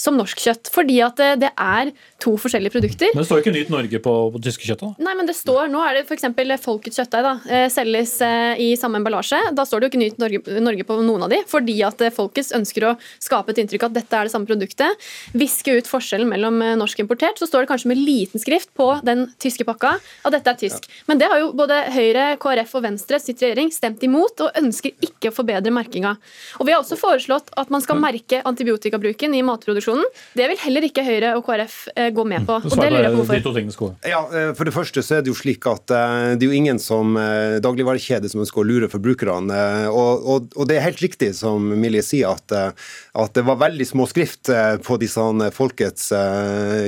[0.00, 0.70] som norsk kjøtt.
[0.72, 1.92] Fordi at det, det, er
[2.22, 3.12] to forskjellige produkter.
[3.14, 5.00] Men det står ikke Nyt Norge på, på tyske kjøttet?
[5.02, 6.26] Nei, men det står, nå er det f.eks.
[6.64, 9.40] Folkets kjøttdeig da, eh, selges eh, i samme emballasje.
[9.56, 12.12] Da står det jo ikke Nyt Norge, Norge, på noen av de, fordi at eh,
[12.14, 15.08] Folkets ønsker å skape et inntrykk at dette er det samme produktet.
[15.36, 18.88] Viske ut forskjellen mellom norsk og importert, så står det kanskje med liten skrift på
[19.06, 20.88] den tyske pakka at dette er tysk.
[20.88, 21.04] Ja.
[21.10, 24.94] Men det har jo både Høyre, KrF og Venstre sitt regjering stemt imot, og ønsker
[25.04, 26.16] ikke å forbedre merkinga.
[26.58, 30.04] Og Vi har også foreslått at man skal merke antibiotikabruken i matproduksjonen.
[30.36, 32.58] Det vil heller ikke Høyre og KrF eh, gå med på.
[32.60, 33.94] og det lurer jeg på hvorfor.
[34.06, 36.58] Ja, eh, For det første så er det jo slik at eh, det er jo
[36.60, 37.16] ingen som
[37.60, 39.60] dagligvarekjede som ønsker å lure forbrukerne.
[39.90, 43.86] Og, og, og, det er helt riktig som Millie sier, at, at det var veldig
[43.88, 44.50] små skrift
[44.84, 45.24] på disse
[45.56, 46.10] folkets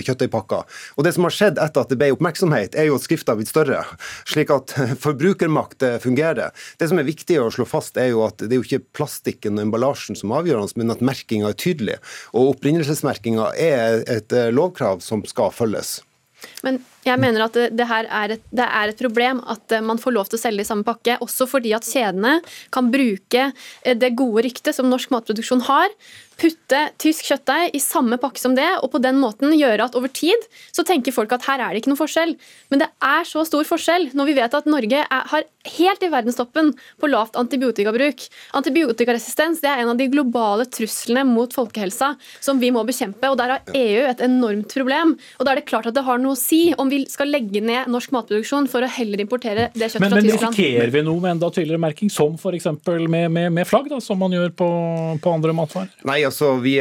[0.06, 0.78] kjøttøypakker.
[0.96, 3.40] Og det som har skjedd etter at det ble oppmerksomhet, er jo at skrifta har
[3.40, 3.82] blitt større.
[4.28, 6.54] Slik at forbrukermakt fungerer.
[6.78, 9.58] Det som er viktig å slå fast, er jo at det er jo ikke plastikken
[9.58, 11.98] og emballasjen som er avgjørende, men at merkinga er tydelig.
[12.32, 16.00] Og opprinnelse Opprinnelsesmerkinga er et eh, lovkrav som skal følges.
[16.66, 19.84] Men jeg mener at det, det her er et, det er et, problem at eh,
[19.84, 22.40] man får lov til å selge i samme pakke, også fordi at kjedene
[22.74, 25.94] kan bruke eh, det gode ryktet som norsk matproduksjon har,
[26.40, 30.12] putte tysk kjøttdeig i samme pakke som det, og på den måten gjøre at over
[30.12, 32.34] tid så tenker folk at her er det ikke noe forskjell.
[32.72, 36.10] Men det er så stor forskjell når vi vet at Norge er, har helt i
[36.10, 38.24] verdenstoppen på lavt antibiotikabruk.
[38.58, 42.12] Antibiotikaresistens det er en av de globale truslene mot folkehelsa
[42.42, 43.30] som vi må bekjempe.
[43.30, 45.16] og Der har EU et enormt problem.
[45.38, 47.62] og Da er det klart at det har noe å si om vi skal legge
[47.62, 50.56] ned norsk matproduksjon for å heller importere det kjøttet men, fra men, Tyskland.
[50.56, 52.70] Men risikerer vi noe med enda tydeligere merking, som f.eks.
[53.12, 54.68] Med, med, med flagg, da, som man gjør på,
[55.22, 55.92] på andre matvarer?
[56.08, 56.76] Nei, altså, vi,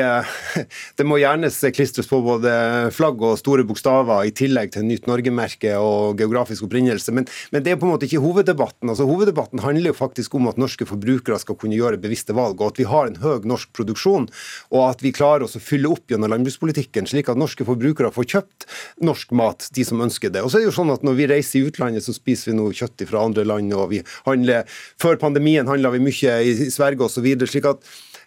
[0.98, 2.52] Det må gjerne klistres på både
[2.96, 7.14] flagg og store bokstaver, i tillegg til Nytt Norge-merke og geografisk opprinnelse.
[7.16, 8.92] Men, men, det er på en måte ikke hoveddebatten.
[8.92, 12.74] Altså, hoveddebatten handler jo faktisk om at norske forbrukere skal kunne gjøre bevisste valg, og
[12.74, 14.28] at vi har en høy norsk produksjon,
[14.74, 18.30] og at vi klarer oss å fylle opp gjennom landbrukspolitikken, slik at norske forbrukere får
[18.36, 18.68] kjøpt
[19.06, 20.44] norsk mat, de som ønsker det.
[20.44, 22.58] Og så er det jo sånn at Når vi reiser i utlandet, så spiser vi
[22.60, 23.74] noe kjøtt fra andre land.
[23.74, 24.68] og vi handler,
[25.02, 27.28] Før pandemien handla vi mye i Sverige osv.
[27.48, 27.82] slik at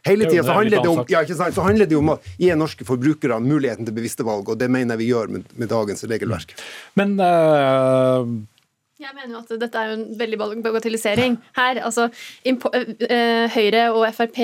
[0.04, 3.38] Hele tida så, handler det om, ja, så handler det om å gi norske forbrukere
[3.40, 6.56] muligheten til bevisste valg, og det mener jeg vi gjør med, med dagens regelverk.
[7.00, 8.34] Men uh
[9.04, 11.80] jeg mener jo at dette er en veldig bagatellisering her.
[11.84, 12.08] Altså,
[12.46, 14.38] eh, Høyre og Frp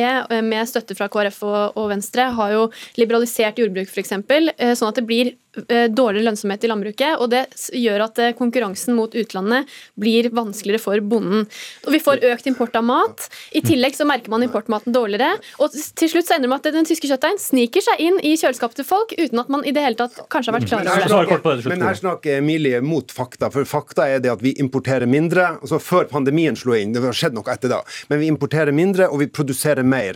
[0.45, 2.65] med støtte fra KrF og Venstre har jo
[2.99, 7.41] liberalisert jordbruk f.eks., sånn at det blir Eh, dårligere lønnsomhet i landbruket, og det
[7.75, 9.67] gjør at eh, konkurransen mot utlandet
[9.99, 11.49] blir vanskeligere for bonden.
[11.83, 13.25] Og Vi får økt import av mat.
[13.59, 15.33] I tillegg så merker man importmaten dårligere.
[15.59, 18.37] Og til slutt så ender det med at den tyske kjøttdeigen sniker seg inn i
[18.39, 20.87] kjøleskapet til folk uten at man i det hele tatt kanskje har vært klar
[21.19, 21.75] over det.
[21.75, 25.57] Men her snakker Emilie mot fakta, for fakta er det at vi importerer mindre.
[25.59, 29.11] altså Før pandemien slo inn, det har skjedd noe etter da, men vi importerer mindre
[29.11, 30.15] og vi produserer mer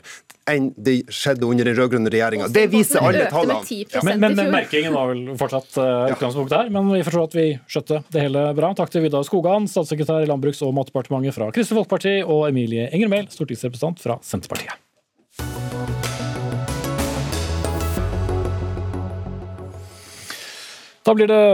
[0.51, 2.49] enn det skjedde under den rød-grønne regjeringa.
[2.53, 3.65] Det viser alle tallene.
[3.65, 4.03] Ja.
[4.05, 7.47] Men, men, men, merkingen var vel fortsatt uh, utgangspunktet her, men vi forstår at vi
[7.71, 8.75] skjøtte det hele bra.
[8.77, 13.13] Takk til Vidar Skogan, statssekretær i Landbruks- og matdepartementet fra Kristelig Folkeparti, og Emilie Enger
[13.13, 14.81] Mehl, stortingsrepresentant fra Senterpartiet.
[21.05, 21.45] Da blir det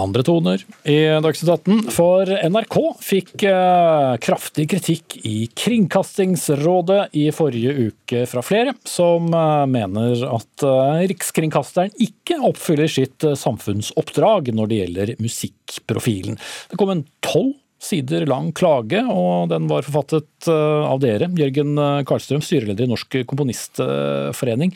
[0.00, 1.90] andre toner i Dagsnytt 18.
[1.94, 9.66] For NRK fikk eh, kraftig kritikk i Kringkastingsrådet i forrige uke fra flere, som eh,
[9.72, 16.40] mener at eh, Rikskringkasteren ikke oppfyller sitt samfunnsoppdrag når det gjelder musikkprofilen.
[16.70, 17.54] Det kom en tolv
[17.86, 21.76] sider lang klage, og den var forfattet av dere, Jørgen
[22.08, 24.72] Karlstrøm, styreleder i Norsk Komponistforening.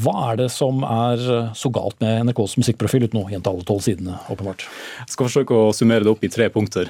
[0.00, 1.20] Hva er det som er
[1.58, 4.64] så galt med NRKs musikkprofil uten å gjenta alle tolv sidene, åpenbart?
[5.04, 6.88] Jeg skal forsøke å summere det opp i tre punkter.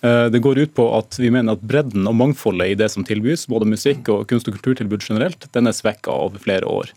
[0.00, 3.04] Eh, det går ut på at vi mener at bredden og mangfoldet i det som
[3.06, 6.92] tilbys, både musikk og kunst- og kulturtilbud generelt, den er svekka over flere år.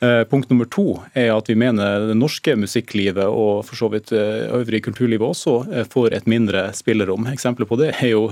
[0.00, 4.12] Eh, punkt nummer to er at vi mener det norske musikklivet og for så vidt
[4.14, 7.26] eh, øvrig kulturlivet også får et mindre spillerom.
[7.32, 8.28] Eksempler på det er jo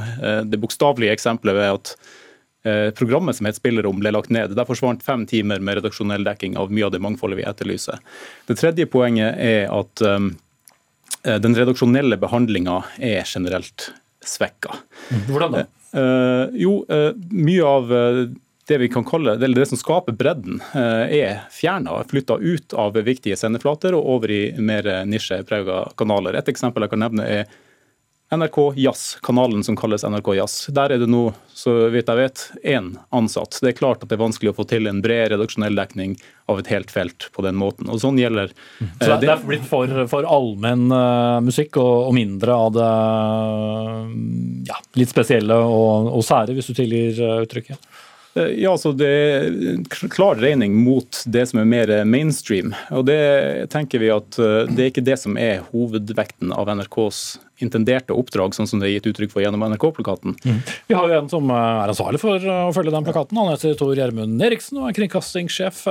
[0.46, 2.25] det bokstavelige eksempelet ved at Eh,
[2.98, 4.54] programmet som het Spillerom ble lagt ned.
[4.56, 8.02] Der forsvant fem timer med redaksjonell dekking av mye av det mangfoldet vi etterlyser.
[8.48, 10.32] Det tredje poenget er at um,
[11.26, 13.90] den redaksjonelle behandlinga er generelt
[14.26, 14.80] svekka.
[15.10, 15.22] Mm.
[15.30, 15.64] Hvordan da?
[16.52, 16.80] Jo,
[17.30, 17.92] mye av
[18.66, 23.38] det vi kan kalle, eller det som skaper bredden, er fjerna, flytta ut av viktige
[23.38, 26.36] sendeflater og over i mer nisjeprega kanaler.
[26.38, 27.46] Et eksempel jeg kan nevne er
[28.30, 30.66] NRK Jazz, kanalen som kalles NRK Jazz.
[30.74, 33.60] Der er det nå, så vidt jeg vet, én ansatt.
[33.62, 36.16] Det er klart at det er vanskelig å få til en bred redaksjonell dekning
[36.50, 37.86] av et helt felt på den måten.
[37.86, 38.90] Og sånn gjelder mm.
[38.98, 42.90] Så det, er blitt for, for allmenn uh, musikk og, og, mindre av det
[44.72, 47.78] ja, litt spesielle og, og sære, hvis du tilgir uh, uttrykket?
[48.36, 52.74] Eh, ja, så Det er klar regning mot det som er mer mainstream.
[52.90, 57.38] og Det tenker vi at eh, det er ikke det som er hovedvekten av NRKs
[57.64, 60.36] intenderte oppdrag, sånn som det er gitt uttrykk for gjennom NRK-plakaten.
[60.44, 60.60] Mm.
[60.88, 63.40] Vi har jo en som eh, er ansvarlig for å følge den plakaten.
[63.40, 65.82] Han heter Tor Gjermund Eriksen og er kringkastingssjef.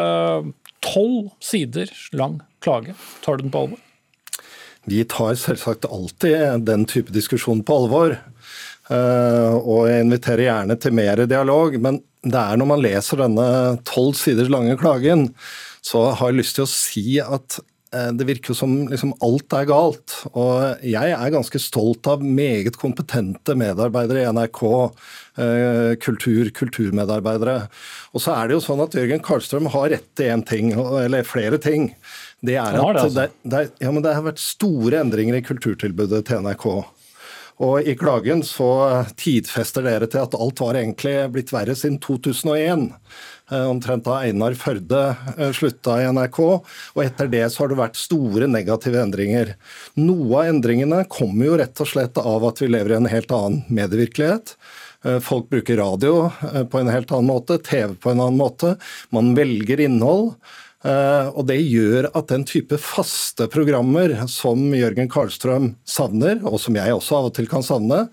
[0.86, 2.94] Tolv sider lang klage.
[3.26, 3.82] Tar du den på alvor?
[4.86, 8.20] Vi tar selvsagt alltid den type diskusjon på alvor.
[8.86, 11.80] Og jeg inviterer gjerne til mer dialog.
[11.82, 13.48] men det er når man leser denne
[13.88, 15.30] tolv siders lange klagen,
[15.86, 17.66] så har jeg lyst til å si at eh,
[18.16, 20.16] det virker som liksom alt er galt.
[20.34, 24.64] Og jeg er ganske stolt av meget kompetente medarbeidere i NRK.
[25.36, 27.68] Eh, kultur, kulturmedarbeidere.
[28.16, 31.28] Og så er det jo sånn at Jørgen Karlstrøm har rett i én ting, eller
[31.28, 31.90] flere ting.
[32.40, 33.16] Det er at det, altså.
[33.18, 36.70] det, det, ja, det har vært store endringer i kulturtilbudet til NRK.
[37.66, 38.70] Og I klagen så
[39.20, 42.90] tidfester dere til at alt var egentlig blitt verre siden 2001.
[43.52, 45.02] Eh, omtrent da Einar Førde
[45.38, 46.40] eh, slutta i NRK.
[46.96, 49.54] Og etter det så har det vært store negative endringer.
[50.02, 53.36] Noe av endringene kommer jo rett og slett av at vi lever i en helt
[53.36, 54.56] annen medievirkelighet.
[55.06, 58.76] Eh, folk bruker radio på en helt annen måte, TV på en annen måte.
[59.14, 60.34] Man velger innhold.
[60.86, 66.78] Eh, og Det gjør at den type faste programmer som Jørgen Karlstrøm savner, og som
[66.78, 68.06] jeg også av og til kan savne,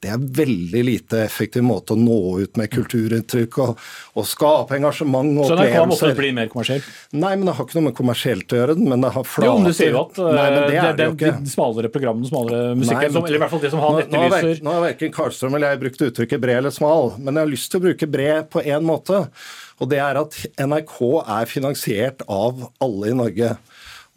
[0.00, 3.82] det er veldig lite effektiv måte å nå ut med kulturuttrykk og,
[4.16, 6.84] og skape engasjement og Så det kan måtte bli mer kommersiell?
[7.12, 8.76] Nei, men det har ikke noe med kommersielt å gjøre.
[8.80, 9.50] men det har flater.
[9.50, 12.76] Jo, men du sier jo at Nei, det, det, det, det de smalere programmene, smalere
[12.78, 15.58] musikken, som, eller i hvert fall det som han nå, etterlyser Nå har verken Karlstrøm
[15.58, 18.48] eller jeg brukt uttrykket bred eller smal, men jeg har lyst til å bruke bred
[18.54, 19.24] på én måte.
[19.80, 23.54] Og det er at NRK er finansiert av alle i Norge.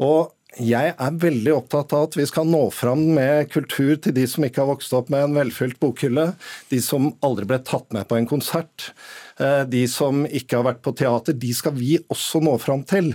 [0.04, 4.28] Og jeg er veldig opptatt av at vi skal nå fram med kultur til de
[4.30, 6.34] som ikke har vokst opp med en velfylt bokhylle,
[6.70, 8.92] de som aldri ble tatt med på en konsert.
[9.42, 13.14] Eh, de som ikke har vært på teater, de skal vi også nå fram til.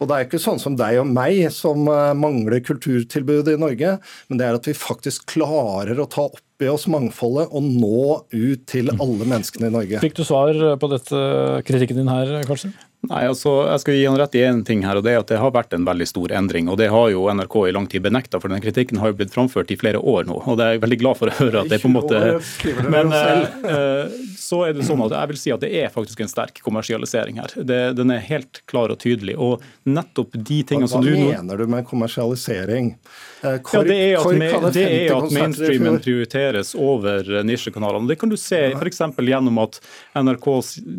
[0.00, 3.96] Og det er ikke sånn som deg og meg som eh, mangler kulturtilbud i Norge,
[4.28, 8.20] men det er at vi faktisk klarer å ta opp i oss mangfoldet og nå
[8.34, 10.02] ut til alle menneskene i Norge.
[10.02, 11.20] Fikk du svar på dette
[11.68, 12.74] kritikken din her, Karlsen?
[13.08, 15.30] Nei, altså, Jeg skal gi han rett i én ting her, og det er at
[15.30, 16.68] det har vært en veldig stor endring.
[16.68, 19.32] og Det har jo NRK i lang tid benekta, for den kritikken har jo blitt
[19.32, 20.36] framført i flere år nå.
[20.44, 22.20] og det er jeg veldig glad for å høre at det på en måte...
[22.92, 26.30] Men uh, så er det sånn at jeg vil si at det er faktisk en
[26.30, 27.54] sterk kommersialisering her.
[27.56, 29.38] Det, den er helt klar og tydelig.
[29.40, 31.14] og nettopp de tingene som du...
[31.14, 32.92] Hva mener du med kommersialisering?
[33.40, 38.10] Kork, ja, det er at, med, det er at mainstreamen prioriteres over nisjekanalene.
[38.10, 39.00] Det kan du se f.eks.
[39.16, 39.80] gjennom at
[40.18, 40.48] NRK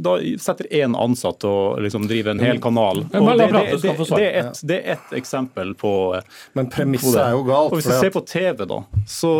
[0.02, 3.03] da setter én ansatt og liksom driver en hel kanal.
[3.11, 5.91] Og det, det, det, er et, det er et eksempel på
[6.57, 7.73] Men premisset er jo galt.
[7.73, 9.35] Og Hvis vi ser på TV, da, så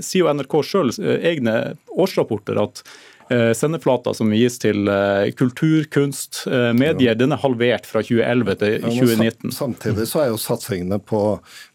[0.00, 1.56] sier jo NRK sjøl eh, egne
[1.92, 2.84] årsrapporter at
[3.30, 8.56] Eh, sendeflata som gis til eh, kultur, kunst, eh, medier, den er halvert fra 2011
[8.58, 9.52] til 2019.
[9.54, 11.20] Samtidig så er jo satsingene på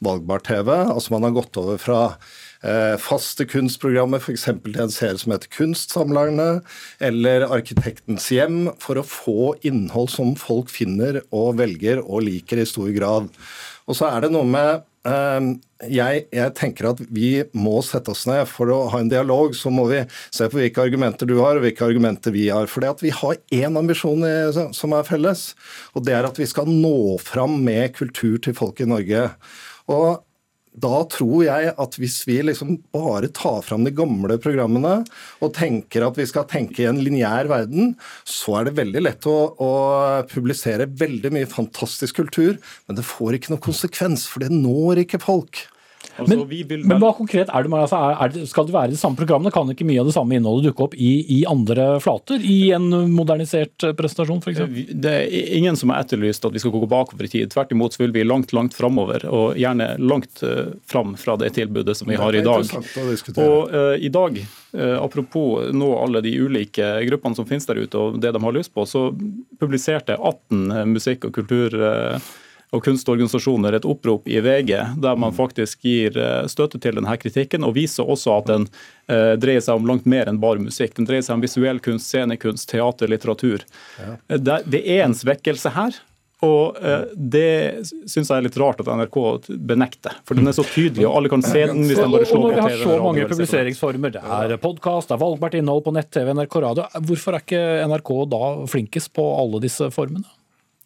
[0.03, 0.73] valgbar-TV.
[0.91, 2.01] altså Man har gått over fra
[3.01, 4.47] faste kunstprogrammer, f.eks.
[4.49, 6.49] til en serie som heter Kunstsamlerne,
[7.03, 12.67] eller Arkitektens hjem, for å få innhold som folk finner og velger og liker i
[12.69, 13.29] stor grad.
[13.85, 15.51] Og så er det noe med Ehm,
[15.85, 18.47] jeg, jeg, tenker at vi må sette oss ned.
[18.49, 20.01] For å ha en dialog så må vi
[20.33, 22.69] se på hvilke argumenter du har og hvilke argumenter vi har.
[22.71, 24.25] For vi har én ambisjon
[24.75, 25.51] som er felles,
[25.93, 29.27] og det er at vi skal nå fram med kultur til folk i Norge.
[29.91, 30.24] Og
[30.81, 34.97] da tror jeg at hvis vi liksom bare tar fram de gamle programmene
[35.43, 37.93] og tenker at vi skal tenke i en lineær verden,
[38.27, 39.71] så er det veldig lett å, å,
[40.31, 45.23] publisere veldig mye fantastisk kultur, men det får ikke noe konsekvens, for det når ikke
[45.23, 45.65] folk.
[46.15, 46.83] Altså, men, vil...
[46.87, 47.71] men, hva konkret er det?
[47.75, 49.51] Altså, er det, skal det være de samme programmene?
[49.51, 52.39] Kan ikke mye av det samme innholdet dukke opp i, i andre flater?
[52.39, 54.61] I en modernisert eh, presentasjon f.eks.?
[54.95, 57.51] Det er ingen som har etterlyst at vi skal gå bakover i tid.
[57.51, 61.51] Tvert imot så vil vi langt langt framover, og gjerne langt uh, fram fra det
[61.57, 62.71] tilbudet som vi har i dag.
[63.35, 64.39] Og uh, i dag,
[64.77, 68.55] uh, apropos nå alle de ulike gruppene som finnes der ute og det de har
[68.55, 69.09] lyst på, så
[69.59, 71.75] publiserte 18 musikk- og kultur
[72.73, 77.65] og kunstorganisasjoner et opprop i VG der man faktisk gir eh, støtte til denne kritikken,
[77.67, 78.67] og viser også at den
[79.11, 80.95] eh, dreier seg om langt mer enn bare musikk.
[80.97, 83.63] Den dreier seg om visuell kunst, scenekunst, teater, litteratur.
[84.01, 84.17] Ja.
[84.27, 86.03] Eh, det, er en svekkelse her.
[86.43, 86.75] Og
[87.15, 89.15] Det syns jeg er litt rart at NRK
[89.65, 92.43] benekter, for den er så tydelig, og alle kan se den hvis de bare slår
[92.43, 92.59] på TV.
[92.59, 96.35] Når vi har så mange publiseringsformer, det er podkast, det er valgbart innhold på nett-TV,
[96.35, 100.27] NRK radio, hvorfor er ikke NRK da flinkest på alle disse formene?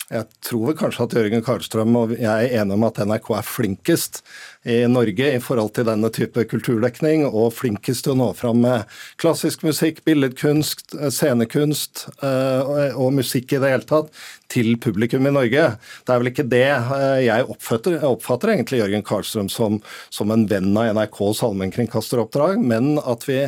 [0.09, 4.23] Jeg tror kanskje at Jørgen Karlstrøm og jeg er enige om at NRK er flinkest
[4.65, 8.89] i Norge i forhold til denne type kulturdekning, og flinkest til å nå fram med
[9.21, 14.09] klassisk musikk, billedkunst, scenekunst eh, og musikk i det hele tatt
[14.49, 15.65] til publikum i Norge.
[16.05, 19.79] Det er vel ikke det eh, jeg oppfatter, jeg oppfatter egentlig Jørgen Karlstrøm som,
[20.13, 23.43] som en venn av NRKs allmennkringkasteroppdrag, men at vi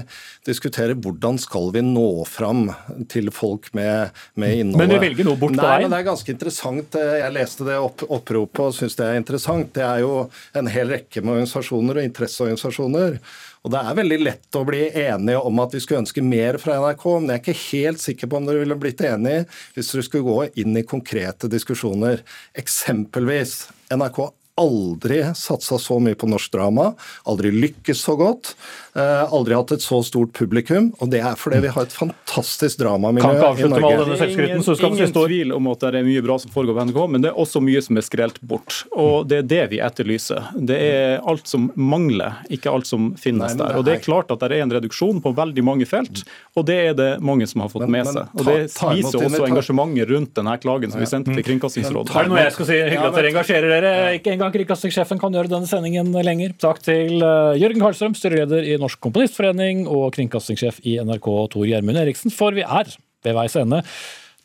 [0.48, 2.70] diskuterer hvordan skal vi nå fram
[3.12, 4.82] til folk med, med innholdet.
[4.84, 5.88] Men vi velger noe bort på veien?
[5.88, 7.00] Nei, det er ganske interessant.
[7.22, 9.74] Jeg leste det opp, oppropet og syns det er interessant.
[9.78, 10.26] Det er jo
[10.58, 13.18] en hel rekke med organisasjoner og interesseorganisasjoner
[13.62, 16.80] og Det er veldig lett å bli enige om at vi skulle ønske mer fra
[16.82, 19.44] NRK, men jeg er ikke helt sikker på om dere ville blitt enige
[19.76, 22.24] hvis dere skulle gå inn i konkrete diskusjoner.
[22.58, 24.24] Eksempelvis NRK
[24.60, 26.92] aldri satsa så mye på norsk drama,
[27.30, 28.56] aldri lykkes så godt.
[28.96, 32.82] Eh, aldri hatt et så stort publikum, og det er fordi vi har et fantastisk
[32.82, 33.70] dramamiljø i Norge.
[33.72, 36.86] Med all denne ingen, ingen tvil om at det er mye bra som foregår på
[36.90, 38.82] NRK, men det er også mye som er skrelt bort.
[38.92, 40.52] Og det er det vi etterlyser.
[40.60, 43.80] Det er alt som mangler, ikke alt som finnes Nei, der.
[43.80, 46.26] Og det er klart at det er en reduksjon på veldig mange felt,
[46.60, 48.36] og det er det mange som har fått men, med seg.
[48.36, 52.12] Og det viser også engasjementet rundt denne klagen som vi sendte til Kringkastingsrådet.
[52.12, 52.82] Er det noe jeg skal si?
[52.82, 53.96] Hyggelig at dere engasjerer dere.
[54.20, 56.56] Ikke engang kringkastingssjefen kan gjøre denne sendingen lenger.
[56.62, 62.02] Takk til eh, Jørgen Karlstrøm, styreleder i Norsk Komponistforening og kringkastingssjef i NRK Tor Gjermund
[62.02, 62.90] Eriksen, for vi er
[63.22, 63.84] ved veis ende.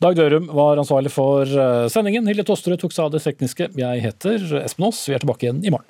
[0.03, 2.29] Dag Dørum var ansvarlig for eh, sendingen.
[2.29, 3.71] Hilde Tosterud tok seg av det tekniske.
[3.81, 5.01] Jeg heter Espen Aas.
[5.09, 5.89] Vi er tilbake igjen i morgen.